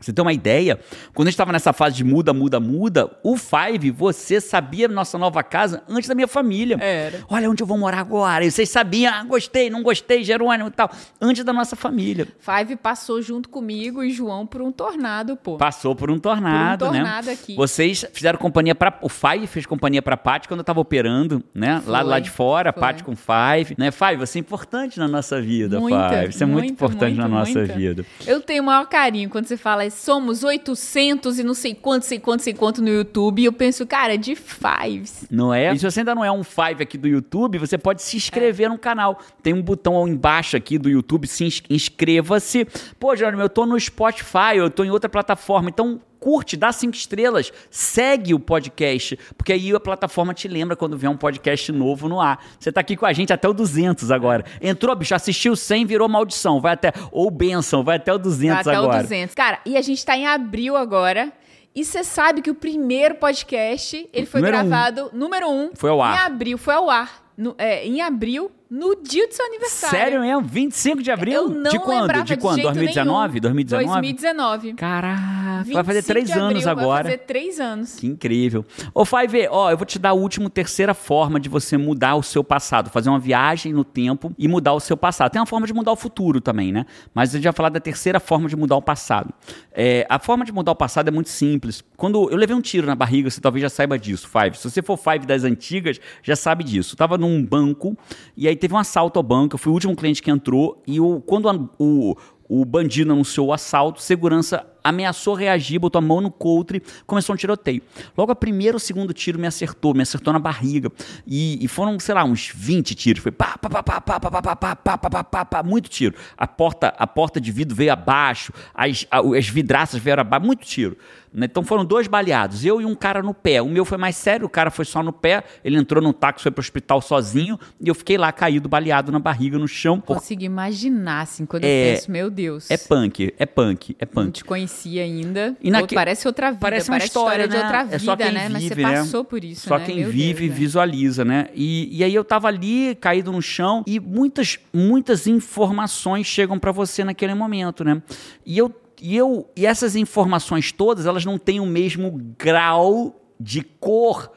[0.00, 0.78] Você tem uma ideia?
[1.14, 5.16] Quando a gente estava nessa fase de muda, muda, muda, o Five, você sabia nossa
[5.18, 6.76] nova casa antes da minha família.
[6.80, 7.20] Era.
[7.28, 8.44] Olha onde eu vou morar agora.
[8.44, 10.90] E vocês sabiam, ah, gostei, não gostei, Jerônimo e tal.
[11.20, 12.28] Antes da nossa família.
[12.38, 15.56] Five passou junto comigo e João por um tornado, pô.
[15.56, 17.00] Passou por um tornado, Por um né?
[17.00, 17.54] tornado aqui.
[17.56, 21.82] Vocês fizeram companhia para O Five fez companhia pra Paty quando eu tava operando, né?
[21.86, 22.80] Lá, Foi, lá de fora, foi.
[22.80, 23.74] Paty com Five.
[23.78, 23.90] Né?
[23.90, 26.32] Five, você é importante na nossa vida, Muita, Five.
[26.32, 27.74] Você é muito, muito, importante na muito, nossa muita.
[27.74, 28.06] vida.
[28.26, 32.18] Eu tenho o maior carinho quando você fala somos 800 e não sei quanto, sei
[32.18, 33.40] quanto, sei quanto no YouTube.
[33.42, 35.26] E eu penso, cara, de fives.
[35.30, 35.72] Não é?
[35.74, 38.68] E se você ainda não é um Five aqui do YouTube, você pode se inscrever
[38.68, 39.18] no canal.
[39.42, 42.66] Tem um botão aí embaixo aqui do YouTube, se ins- inscreva-se.
[42.98, 46.96] Pô, Jerônimo, eu tô no Spotify, eu tô em outra plataforma, então curte, dá cinco
[46.96, 52.08] estrelas, segue o podcast, porque aí a plataforma te lembra quando vier um podcast novo
[52.08, 52.44] no ar.
[52.58, 54.44] Você tá aqui com a gente até o 200 agora.
[54.60, 58.74] Entrou, bicho, assistiu 100, virou maldição, vai até, ou benção, vai até o 200 Até
[58.76, 58.98] agora.
[58.98, 59.36] o 200.
[59.36, 61.32] Cara, e a gente tá em abril agora.
[61.72, 64.68] E você sabe que o primeiro podcast, ele foi Número um.
[64.68, 66.16] gravado, número um, Foi ao ar.
[66.16, 67.24] Em abril, foi ao ar.
[67.36, 69.96] No- é, em abril, no dia do seu aniversário.
[69.96, 70.42] Sério mesmo?
[70.42, 71.34] 25 de abril?
[71.34, 72.24] Eu não de quando?
[72.24, 72.54] de quando?
[72.56, 73.40] jeito 2019?
[73.40, 73.40] nenhum.
[73.40, 73.92] 2019?
[73.92, 74.72] 2019.
[74.74, 77.04] Caraca, vai fazer 25 três de anos agora.
[77.04, 77.94] Vai fazer três anos.
[77.94, 78.64] Que incrível.
[78.92, 82.22] Ô, Five, ó, eu vou te dar a última, terceira forma de você mudar o
[82.22, 82.90] seu passado.
[82.90, 85.30] Fazer uma viagem no tempo e mudar o seu passado.
[85.30, 86.86] Tem uma forma de mudar o futuro também, né?
[87.14, 89.32] Mas a gente vai falar da terceira forma de mudar o passado.
[89.72, 91.84] É, a forma de mudar o passado é muito simples.
[91.96, 94.58] Quando eu levei um tiro na barriga, você talvez já saiba disso, Five.
[94.58, 96.94] Se você for Five das antigas, já sabe disso.
[96.94, 97.96] Eu tava num banco
[98.36, 99.54] e aí teve um assalto ao banco.
[99.54, 102.14] Eu fui o último cliente que entrou e o, quando a- o,
[102.48, 107.36] o bandido anunciou o assalto, segurança ameaçou reagir, botou a mão no coutre, começou um
[107.36, 107.82] tiroteio.
[108.16, 110.90] Logo, a primeiro ou segundo tiro me acertou, me acertou na barriga.
[111.26, 113.22] E, e foram, sei lá, uns 20 tiros.
[113.22, 115.88] Foi pá, pá, pá, pá, pá, pá, pá, pá, pá, pá, pá, pá, pá, muito
[115.88, 116.14] tiro.
[116.36, 120.96] A porta, a porta de vidro veio abaixo, as, as vidraças vieram abaixo, muito tiro.
[121.32, 121.46] né?
[121.46, 123.60] Então foram dois baleados, eu e um cara no pé.
[123.60, 126.42] O meu foi mais sério, o cara foi só no pé, ele entrou no táxi,
[126.42, 130.00] foi pro hospital sozinho, e eu fiquei lá caído, baleado na barriga, no chão.
[130.00, 132.70] Consigo imaginar, assim, quando É- eu penso, meu Deus.
[132.70, 134.32] É punk, é punk, é Não punk.
[134.32, 134.44] te
[134.76, 135.56] conhecia ainda.
[135.60, 136.60] E naque- Parece outra vida.
[136.60, 137.62] Parece uma história, de né?
[137.62, 138.48] outra vida, é só quem né?
[138.48, 138.92] Mas vive, você né?
[138.96, 139.84] passou por isso, Só né?
[139.86, 140.56] quem Meu vive Deus, né?
[140.56, 141.48] visualiza, né?
[141.54, 146.72] E, e aí eu tava ali, caído no chão, e muitas, muitas informações chegam pra
[146.72, 148.02] você naquele momento, né?
[148.44, 153.62] E eu, e eu, e essas informações todas, elas não têm o mesmo grau de
[153.62, 154.30] cor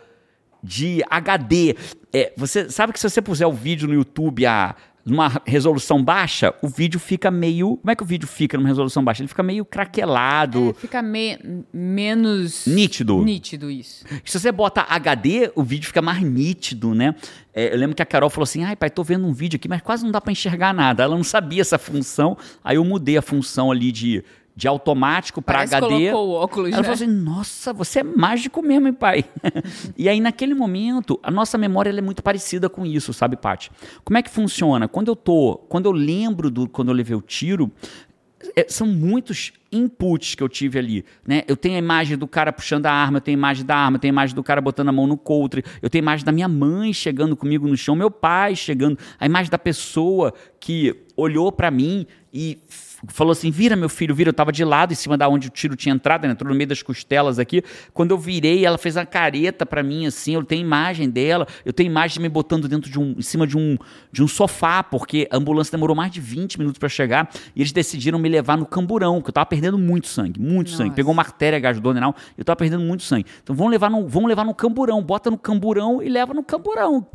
[0.63, 1.75] de HD.
[2.11, 4.75] É, você sabe que se você puser o vídeo no YouTube a
[5.09, 7.77] numa resolução baixa, o vídeo fica meio.
[7.77, 9.21] Como é que o vídeo fica numa resolução baixa?
[9.21, 10.69] Ele fica meio craquelado.
[10.69, 12.65] É, fica me menos.
[12.65, 13.23] Nítido.
[13.23, 14.05] Nítido, isso.
[14.23, 17.15] Se você bota HD, o vídeo fica mais nítido, né?
[17.53, 19.67] É, eu lembro que a Carol falou assim: ai, pai, tô vendo um vídeo aqui,
[19.67, 21.03] mas quase não dá para enxergar nada.
[21.03, 22.37] Ela não sabia essa função.
[22.63, 24.23] Aí eu mudei a função ali de
[24.59, 26.11] de automático para HD.
[26.11, 26.83] colocou o óculos, Ela né?
[26.83, 29.23] falou assim: "Nossa, você é mágico mesmo, hein, pai?"
[29.97, 33.71] e aí naquele momento, a nossa memória é muito parecida com isso, sabe, Paty?
[34.03, 34.85] Como é que funciona?
[34.85, 37.71] Quando eu tô, quando eu lembro do quando eu levei o tiro,
[38.53, 41.43] é, são muitos inputs que eu tive ali, né?
[41.47, 43.95] Eu tenho a imagem do cara puxando a arma, eu tenho a imagem da arma,
[43.95, 46.25] eu tenho a imagem do cara botando a mão no coutre, eu tenho a imagem
[46.25, 51.05] da minha mãe chegando comigo no chão, meu pai chegando, a imagem da pessoa que
[51.15, 52.59] olhou para mim e
[53.07, 54.29] falou assim: vira, meu filho, vira.
[54.29, 56.33] Eu estava de lado, em cima da onde o tiro tinha entrado, né?
[56.33, 57.63] entrou no meio das costelas aqui.
[57.93, 60.33] Quando eu virei, ela fez uma careta para mim, assim.
[60.33, 63.47] Eu tenho imagem dela, eu tenho imagem de me botando dentro de um, em cima
[63.47, 63.77] de um,
[64.11, 67.71] de um sofá, porque a ambulância demorou mais de 20 minutos para chegar e eles
[67.71, 70.83] decidiram me levar no camburão, porque eu estava perdendo muito sangue, muito Nossa.
[70.83, 70.95] sangue.
[70.95, 73.25] Pegou uma artéria gastrodenal, eu estava perdendo muito sangue.
[73.43, 77.07] Então vamos levar no, vamos levar no camburão, bota no camburão e leva no camburão.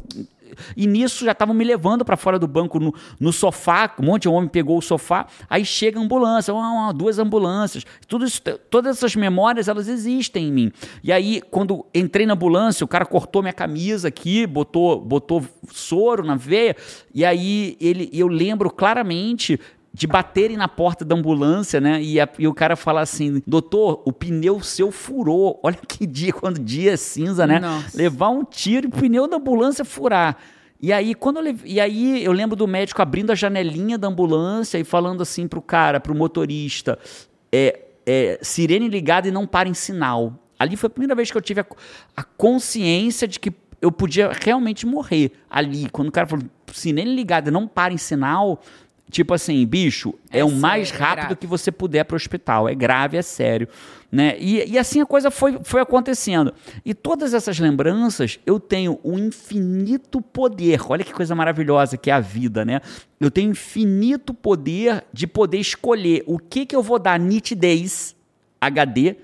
[0.76, 4.22] E nisso já estavam me levando para fora do banco no, no, sofá, um monte
[4.22, 7.84] de homem pegou o sofá, aí chega a ambulância, uma, duas ambulâncias.
[8.06, 10.72] Tudo isso, todas essas memórias, elas existem em mim.
[11.02, 16.24] E aí, quando entrei na ambulância, o cara cortou minha camisa aqui, botou, botou soro
[16.24, 16.76] na veia,
[17.14, 19.58] e aí ele, eu lembro claramente
[19.94, 22.02] de baterem na porta da ambulância, né?
[22.02, 25.60] E, a, e, o cara falar assim: doutor, o pneu seu furou.
[25.62, 27.60] Olha que dia, quando dia é cinza, né?
[27.60, 27.96] Nossa.
[27.96, 30.36] Levar um tiro e o pneu da ambulância furar.
[30.80, 34.78] E aí, quando eu, e aí eu lembro do médico abrindo a janelinha da ambulância
[34.78, 36.98] e falando assim pro cara, pro motorista:
[37.52, 40.34] é, é, sirene ligada e não para em sinal.
[40.58, 41.66] Ali foi a primeira vez que eu tive a,
[42.16, 45.88] a consciência de que eu podia realmente morrer ali.
[45.90, 48.60] Quando o cara falou, sirene ligada e não para em sinal,
[49.10, 52.68] Tipo assim, bicho, é, é o mais rápido é que você puder para o hospital.
[52.68, 53.68] É grave, é sério.
[54.10, 54.36] Né?
[54.38, 56.54] E, e, assim a coisa foi, foi acontecendo.
[56.84, 60.80] E todas essas lembranças, eu tenho um infinito poder.
[60.88, 62.80] Olha que coisa maravilhosa que é a vida, né?
[63.20, 68.14] Eu tenho infinito poder de poder escolher o que, que eu vou dar nitidez,
[68.60, 69.16] HD,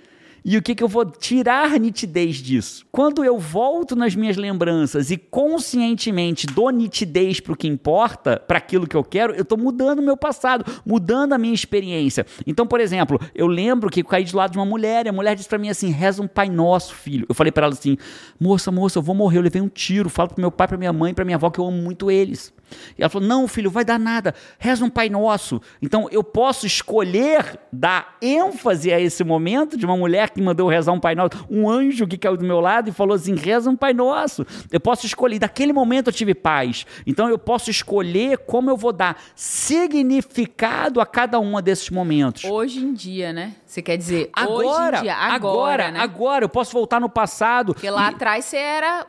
[0.44, 2.86] e o que, que eu vou tirar nitidez disso?
[2.90, 8.58] Quando eu volto nas minhas lembranças e conscientemente dou nitidez para o que importa, para
[8.58, 12.26] aquilo que eu quero, eu estou mudando o meu passado, mudando a minha experiência.
[12.46, 15.12] Então, por exemplo, eu lembro que eu caí do lado de uma mulher e a
[15.12, 17.26] mulher disse para mim assim: reza um Pai Nosso, filho.
[17.28, 17.96] Eu falei para ela assim:
[18.38, 19.38] moça, moça, eu vou morrer.
[19.38, 20.08] Eu levei um tiro.
[20.08, 22.52] Falo para meu pai, para minha mãe, para minha avó que eu amo muito eles.
[22.98, 24.34] E ela falou: Não, filho, vai dar nada.
[24.58, 25.60] Reza um Pai Nosso.
[25.80, 30.92] Então eu posso escolher dar ênfase a esse momento de uma mulher que mandou rezar
[30.92, 33.76] um Pai Nosso, um anjo que caiu do meu lado e falou assim: Reza um
[33.76, 34.46] Pai Nosso.
[34.70, 35.38] Eu posso escolher.
[35.38, 36.86] Daquele momento eu tive paz.
[37.06, 42.44] Então eu posso escolher como eu vou dar significado a cada um desses momentos.
[42.44, 43.54] Hoje em dia, né?
[43.66, 46.00] Você quer dizer, agora, hoje em dia, agora, agora, né?
[46.00, 47.72] agora eu posso voltar no passado.
[47.72, 48.14] Porque lá e...
[48.14, 49.06] atrás você era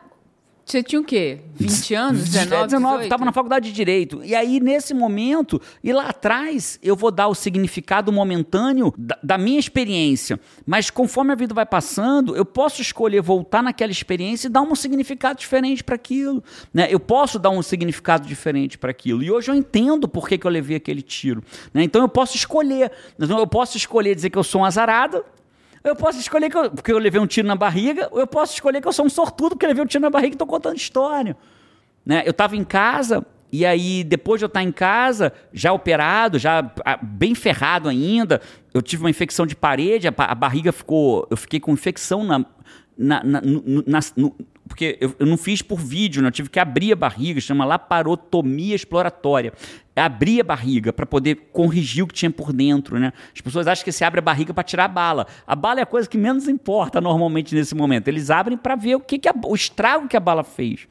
[0.71, 1.39] você tinha o quê?
[1.55, 2.23] 20 anos?
[2.29, 2.63] 19?
[2.67, 4.23] 19, estava na faculdade de Direito.
[4.23, 9.37] E aí, nesse momento, e lá atrás, eu vou dar o significado momentâneo da, da,
[9.37, 10.39] minha experiência.
[10.65, 14.73] Mas conforme a vida vai passando, eu posso escolher voltar naquela experiência e dar um
[14.73, 16.43] significado diferente para aquilo.
[16.73, 16.87] Né?
[16.89, 19.21] Eu posso dar um significado diferente para aquilo.
[19.21, 21.43] E hoje eu entendo por que, que eu levei aquele tiro.
[21.73, 21.83] Né?
[21.83, 22.91] Então eu posso escolher.
[23.19, 25.23] Então, eu posso escolher dizer que eu sou um azarado
[25.83, 28.53] eu posso escolher que eu, porque eu levei um tiro na barriga, ou eu posso
[28.53, 30.47] escolher que eu sou um sortudo porque eu levei um tiro na barriga e estou
[30.47, 31.35] contando história.
[32.05, 32.23] Né?
[32.25, 36.71] Eu estava em casa, e aí, depois de eu estar em casa, já operado, já
[36.85, 38.41] ah, bem ferrado ainda,
[38.73, 41.27] eu tive uma infecção de parede, a, barriga ficou.
[41.29, 42.45] Eu fiquei com infecção na.
[42.97, 43.41] na, na,
[43.85, 44.33] na no,
[44.71, 46.29] porque eu, eu, não fiz por vídeo, né?
[46.29, 49.51] eu tive que abrir a barriga, chama laparotomia exploratória
[49.95, 53.11] abrir a barriga para poder corrigir o que tinha por dentro, né?
[53.33, 55.27] As pessoas acham que se abre a barriga para tirar a bala.
[55.45, 58.07] A bala é a coisa que menos importa normalmente nesse momento.
[58.07, 60.87] Eles abrem para ver o que, que a, o estrago que a bala fez.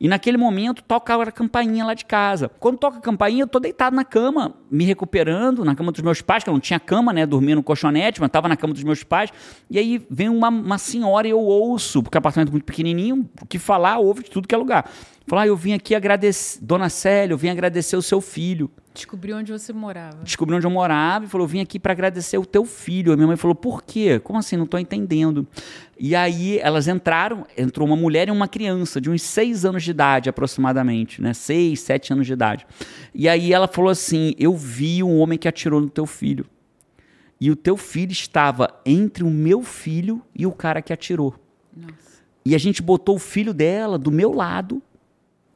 [0.00, 2.48] E naquele momento toca a campainha lá de casa.
[2.60, 6.22] Quando toca a campainha, eu tô deitado na cama, me recuperando, na cama dos meus
[6.22, 7.26] pais, que eu não tinha cama, né?
[7.26, 9.30] Dormia no colchonete, mas estava na cama dos meus pais.
[9.68, 13.23] E aí vem uma, uma senhora e eu ouço, porque o apartamento é muito pequenininho,
[13.40, 14.90] o que falar, ouve de tudo que é lugar.
[15.26, 18.70] Falou, ah, eu vim aqui agradecer, Dona Célia, eu vim agradecer o seu filho.
[18.92, 20.22] Descobriu onde você morava.
[20.22, 23.12] Descobriu onde eu morava e falou, eu vim aqui para agradecer o teu filho.
[23.12, 24.20] A minha mãe falou, por quê?
[24.20, 24.56] Como assim?
[24.56, 25.46] Não estou entendendo.
[25.98, 29.90] E aí elas entraram, entrou uma mulher e uma criança de uns seis anos de
[29.90, 31.32] idade aproximadamente, né?
[31.32, 32.66] Seis, sete anos de idade.
[33.14, 36.46] E aí ela falou assim, eu vi um homem que atirou no teu filho.
[37.40, 41.34] E o teu filho estava entre o meu filho e o cara que atirou.
[41.76, 42.13] Nossa.
[42.44, 44.82] E a gente botou o filho dela do meu lado.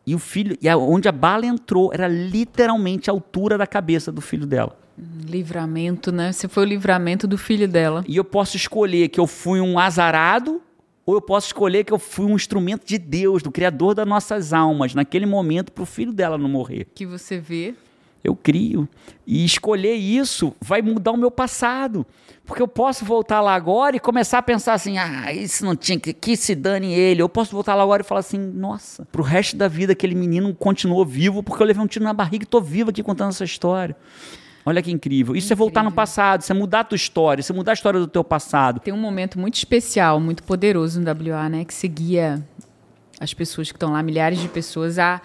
[0.06, 4.22] E o filho, e onde a bala entrou, era literalmente a altura da cabeça do
[4.22, 4.78] filho dela.
[4.96, 6.32] Livramento, né?
[6.32, 8.02] Você foi o livramento do filho dela.
[8.08, 10.62] E eu posso escolher que eu fui um azarado
[11.08, 14.52] ou eu posso escolher que eu fui um instrumento de Deus, do Criador das nossas
[14.52, 16.86] almas, naquele momento, para o filho dela não morrer.
[16.94, 17.74] Que você vê.
[18.22, 18.88] Eu crio.
[19.26, 22.06] E escolher isso vai mudar o meu passado.
[22.44, 26.00] Porque eu posso voltar lá agora e começar a pensar assim: ah, isso não tinha
[26.00, 27.20] que, que se dane ele.
[27.20, 30.54] Eu posso voltar lá agora e falar assim: nossa, pro resto da vida aquele menino
[30.54, 33.44] continuou vivo porque eu levei um tiro na barriga e tô vivo aqui contando essa
[33.44, 33.94] história.
[34.64, 35.36] Olha que incrível.
[35.36, 35.54] Isso incrível.
[35.54, 38.00] é voltar no passado, isso é mudar a tua história, isso é mudar a história
[38.00, 38.80] do teu passado.
[38.80, 41.66] Tem um momento muito especial, muito poderoso no WA, né?
[41.66, 42.42] Que seguia
[43.20, 45.20] as pessoas que estão lá, milhares de pessoas, a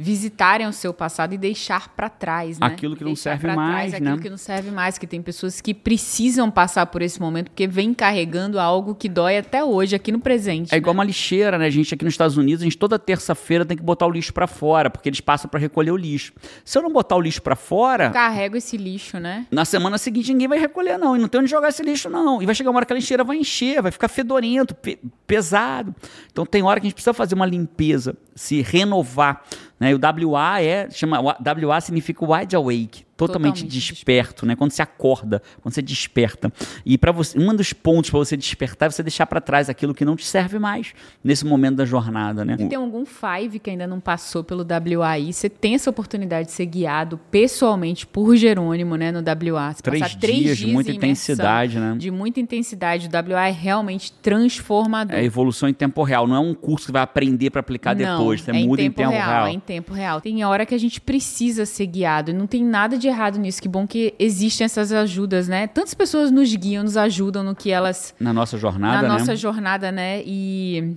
[0.00, 2.66] visitarem o seu passado e deixar para trás, né?
[2.68, 4.10] Aquilo que não serve mais, trás, né?
[4.10, 7.66] Aquilo que não serve mais, que tem pessoas que precisam passar por esse momento porque
[7.66, 10.70] vem carregando algo que dói até hoje aqui no presente.
[10.70, 10.78] É né?
[10.78, 11.66] igual uma lixeira, né?
[11.66, 14.32] A gente aqui nos Estados Unidos, a gente toda terça-feira tem que botar o lixo
[14.32, 16.32] para fora, porque eles passam para recolher o lixo.
[16.64, 19.48] Se eu não botar o lixo para fora, eu carrego esse lixo, né?
[19.50, 22.40] Na semana seguinte ninguém vai recolher não, e não tem onde jogar esse lixo não.
[22.40, 24.96] E vai chegar uma hora que a lixeira vai encher, vai ficar fedorento, pe
[25.26, 25.92] pesado.
[26.30, 29.42] Então tem hora que a gente precisa fazer uma limpeza, se renovar.
[29.78, 29.90] Né?
[29.90, 34.54] E o WA é, chama, WA significa wide awake, totalmente, totalmente desperto, né?
[34.54, 36.52] Quando você acorda, quando você desperta.
[36.86, 39.92] E para você, um dos pontos para você despertar é você deixar para trás aquilo
[39.92, 42.56] que não te serve mais nesse momento da jornada, né?
[42.58, 45.32] E tem algum five que ainda não passou pelo WAI?
[45.32, 49.72] Você tem essa oportunidade de ser guiado pessoalmente por Jerônimo, né, no WA.
[49.72, 51.96] Você três, dias, três dias de muita intensidade, né?
[51.98, 53.08] De muita intensidade.
[53.08, 55.16] O WA é realmente transformador.
[55.16, 56.26] É evolução em tempo real.
[56.26, 58.42] Não é um curso que vai aprender para aplicar não, depois.
[58.42, 59.30] Você é muda em tempo, em tempo real.
[59.30, 59.46] real.
[59.46, 60.20] É em tempo real.
[60.20, 62.30] Tem hora que a gente precisa ser guiado.
[62.30, 63.60] E não tem nada de errado nisso.
[63.60, 65.66] Que bom que existem essas ajudas, né?
[65.66, 68.14] Tantas pessoas nos guiam, nos ajudam no que elas.
[68.20, 69.08] Na nossa jornada, Na né?
[69.08, 70.22] nossa jornada, né?
[70.24, 70.96] E.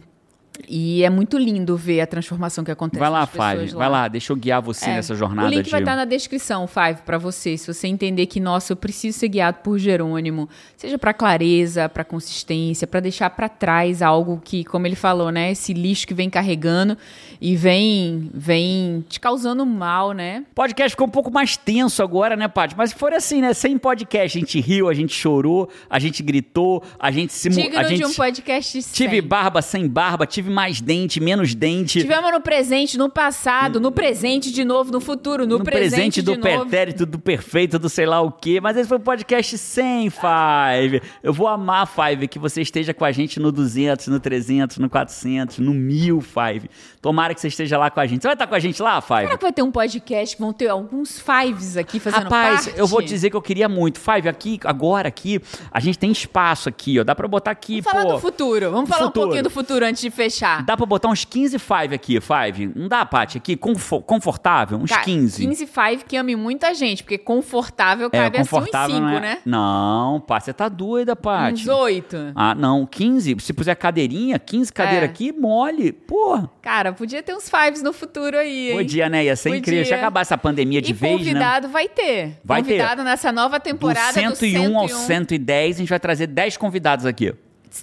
[0.67, 2.99] E é muito lindo ver a transformação que acontece.
[2.99, 3.71] Vai lá, Five.
[3.71, 3.77] Lá.
[3.77, 4.95] Vai lá, deixa eu guiar você é.
[4.95, 5.47] nessa jornada.
[5.47, 5.71] O link de...
[5.71, 7.57] vai estar na descrição, Five, para você.
[7.57, 12.03] Se você entender que, nossa, eu preciso ser guiado por Jerônimo, seja para clareza, para
[12.03, 16.29] consistência, para deixar para trás algo que, como ele falou, né, esse lixo que vem
[16.29, 16.97] carregando
[17.39, 20.43] e vem vem te causando mal, né?
[20.51, 22.75] O podcast ficou um pouco mais tenso agora, né, Paty?
[22.77, 26.21] Mas se for assim, né, sem podcast, a gente riu, a gente chorou, a gente
[26.21, 29.07] gritou, a gente se Digno a gente de um podcast sem.
[29.07, 32.01] Tive barba sem barba, tive mais dente, menos dente.
[32.01, 36.21] Tivemos no presente, no passado, no presente de novo, no futuro, no, no presente, presente
[36.21, 38.59] do pretérito, do perfeito, do sei lá o quê.
[38.61, 41.01] Mas esse foi o podcast sem Five.
[41.21, 44.89] Eu vou amar Five, que você esteja com a gente no 200, no 300, no
[44.89, 46.69] 400, no 1000 Five.
[47.01, 48.21] Tomara que você esteja lá com a gente.
[48.21, 49.21] Você vai estar com a gente lá, Five?
[49.21, 52.79] Será que vai ter um podcast que vão ter alguns Fives aqui fazendo Rapaz, parte?
[52.79, 53.99] eu vou dizer que eu queria muito.
[53.99, 55.39] Five, aqui, agora aqui,
[55.71, 57.03] a gente tem espaço aqui, ó.
[57.03, 57.99] Dá pra botar aqui, Vamos pô.
[57.99, 58.71] falar do futuro.
[58.71, 59.19] Vamos falar futuro.
[59.21, 60.30] um pouquinho do futuro antes de fechar.
[60.65, 62.71] Dá pra botar uns 15 Five aqui, Five.
[62.75, 63.37] Não dá, Paty?
[63.37, 65.45] Aqui, confortável, uns Cara, 15.
[65.45, 69.17] 15 Five que ame muita gente, porque confortável é, cabe é, confortável assim uns 5,
[69.17, 69.19] é...
[69.19, 69.37] né?
[69.45, 71.63] Não, Paty, você tá doida, Paty.
[71.63, 72.33] Uns 8.
[72.35, 73.35] Ah, não, 15.
[73.39, 75.09] Se puser cadeirinha, 15 cadeira é.
[75.09, 75.91] aqui, mole.
[75.91, 76.49] Porra.
[76.61, 78.77] Cara, podia ter uns Fives no futuro aí, hein?
[78.77, 79.25] Podia, né?
[79.25, 79.59] Ia ser Podia.
[79.59, 79.85] incrível.
[79.85, 81.73] Se acabar essa pandemia de e vez, convidado né?
[81.73, 82.39] vai ter.
[82.43, 83.03] Vai convidado ter.
[83.03, 87.05] nessa nova temporada do 101, do 101 ao 110, a gente vai trazer 10 convidados
[87.05, 87.33] aqui.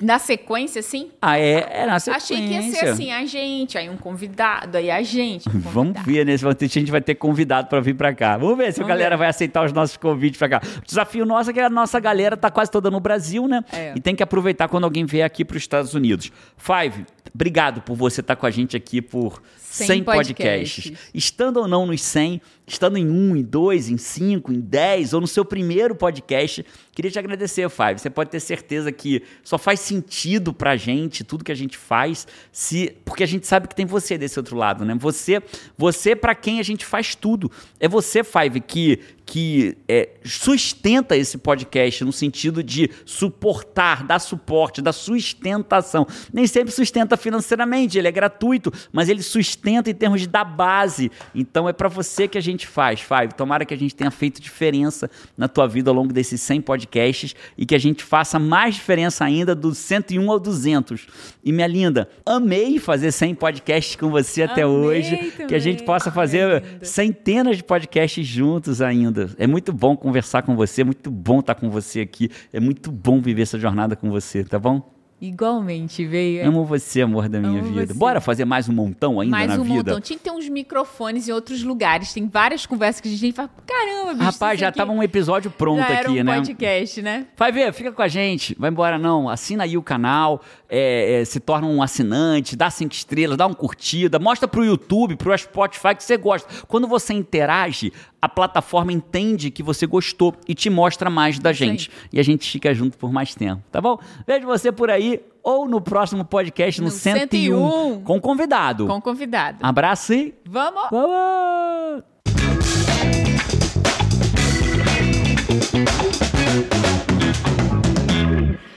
[0.03, 1.11] Na sequência, sim?
[1.21, 1.67] Ah, é?
[1.71, 2.37] É na sequência.
[2.37, 5.49] Achei que ia ser assim, a gente, aí um convidado, aí a gente.
[5.49, 6.35] Um Vamos ver, né?
[6.35, 8.37] A gente vai ter convidado para vir para cá.
[8.37, 9.21] Vamos ver se Vamos a galera ver.
[9.21, 10.63] vai aceitar os nossos convites para cá.
[10.79, 13.65] O desafio nosso é que a nossa galera tá quase toda no Brasil, né?
[13.73, 13.95] É.
[13.97, 16.31] E tem que aproveitar quando alguém vier aqui para os Estados Unidos.
[16.57, 20.85] Five, obrigado por você estar tá com a gente aqui por 100, 100 podcasts.
[20.85, 21.11] podcasts.
[21.15, 25.21] Estando ou não nos 100, estando em um, em dois, em cinco, em dez, ou
[25.21, 27.99] no seu primeiro podcast, queria te agradecer, Five.
[27.99, 32.27] Você pode ter certeza que só faz sentido pra gente tudo que a gente faz,
[32.53, 34.95] se porque a gente sabe que tem você desse outro lado, né?
[35.01, 35.43] Você,
[35.77, 37.51] você para quem a gente faz tudo.
[37.81, 44.81] É você, Five, que que é, sustenta esse podcast no sentido de suportar, dar suporte,
[44.81, 46.07] dar sustentação.
[46.33, 51.13] Nem sempre sustenta financeiramente, ele é gratuito, mas ele sustenta em termos de dar base.
[51.35, 53.35] Então é para você que a gente faz, Five.
[53.37, 57.37] Tomara que a gente tenha feito diferença na tua vida ao longo desses 100 podcasts
[57.57, 61.07] e que a gente faça mais diferença ainda do 101 ao 200.
[61.45, 65.49] E minha linda, amei fazer 100 podcasts com você até amei hoje, também.
[65.49, 69.18] que a gente possa fazer centenas de podcasts juntos ainda.
[69.39, 72.91] É muito bom conversar com você, é muito bom estar com você aqui, é muito
[72.91, 74.98] bom viver essa jornada com você, tá bom?
[75.21, 76.47] Igualmente, veio.
[76.47, 77.87] Amo você, amor da minha Amo vida.
[77.87, 77.95] você.
[77.95, 79.75] Bora fazer mais um montão ainda Mais na um vida?
[79.75, 80.01] montão.
[80.01, 82.13] Tinha que ter uns microfones em outros lugares.
[82.13, 84.25] Tem várias conversas que a gente fala, caramba, bicho.
[84.25, 86.37] Rapaz, já aqui tava um episódio pronto já era aqui, um né?
[86.37, 87.27] podcast, né?
[87.37, 88.55] Vai ver, fica com a gente.
[88.57, 89.29] Vai embora, não.
[89.29, 93.57] Assina aí o canal, é, é, se torna um assinante, dá cinco estrelas, dá uma
[93.57, 96.49] curtida, mostra pro YouTube, pro Spotify que você gosta.
[96.69, 101.55] Quando você interage, a plataforma entende que você gostou e te mostra mais da aí.
[101.55, 101.91] gente.
[102.13, 103.99] E a gente fica junto por mais tempo, tá bom?
[104.27, 108.03] Vejo você por aí ou no próximo podcast no, No 101, 101.
[108.05, 108.87] com convidado.
[108.87, 109.59] Com convidado.
[109.63, 110.89] Abraço e Vamos!
[110.91, 112.05] vamos!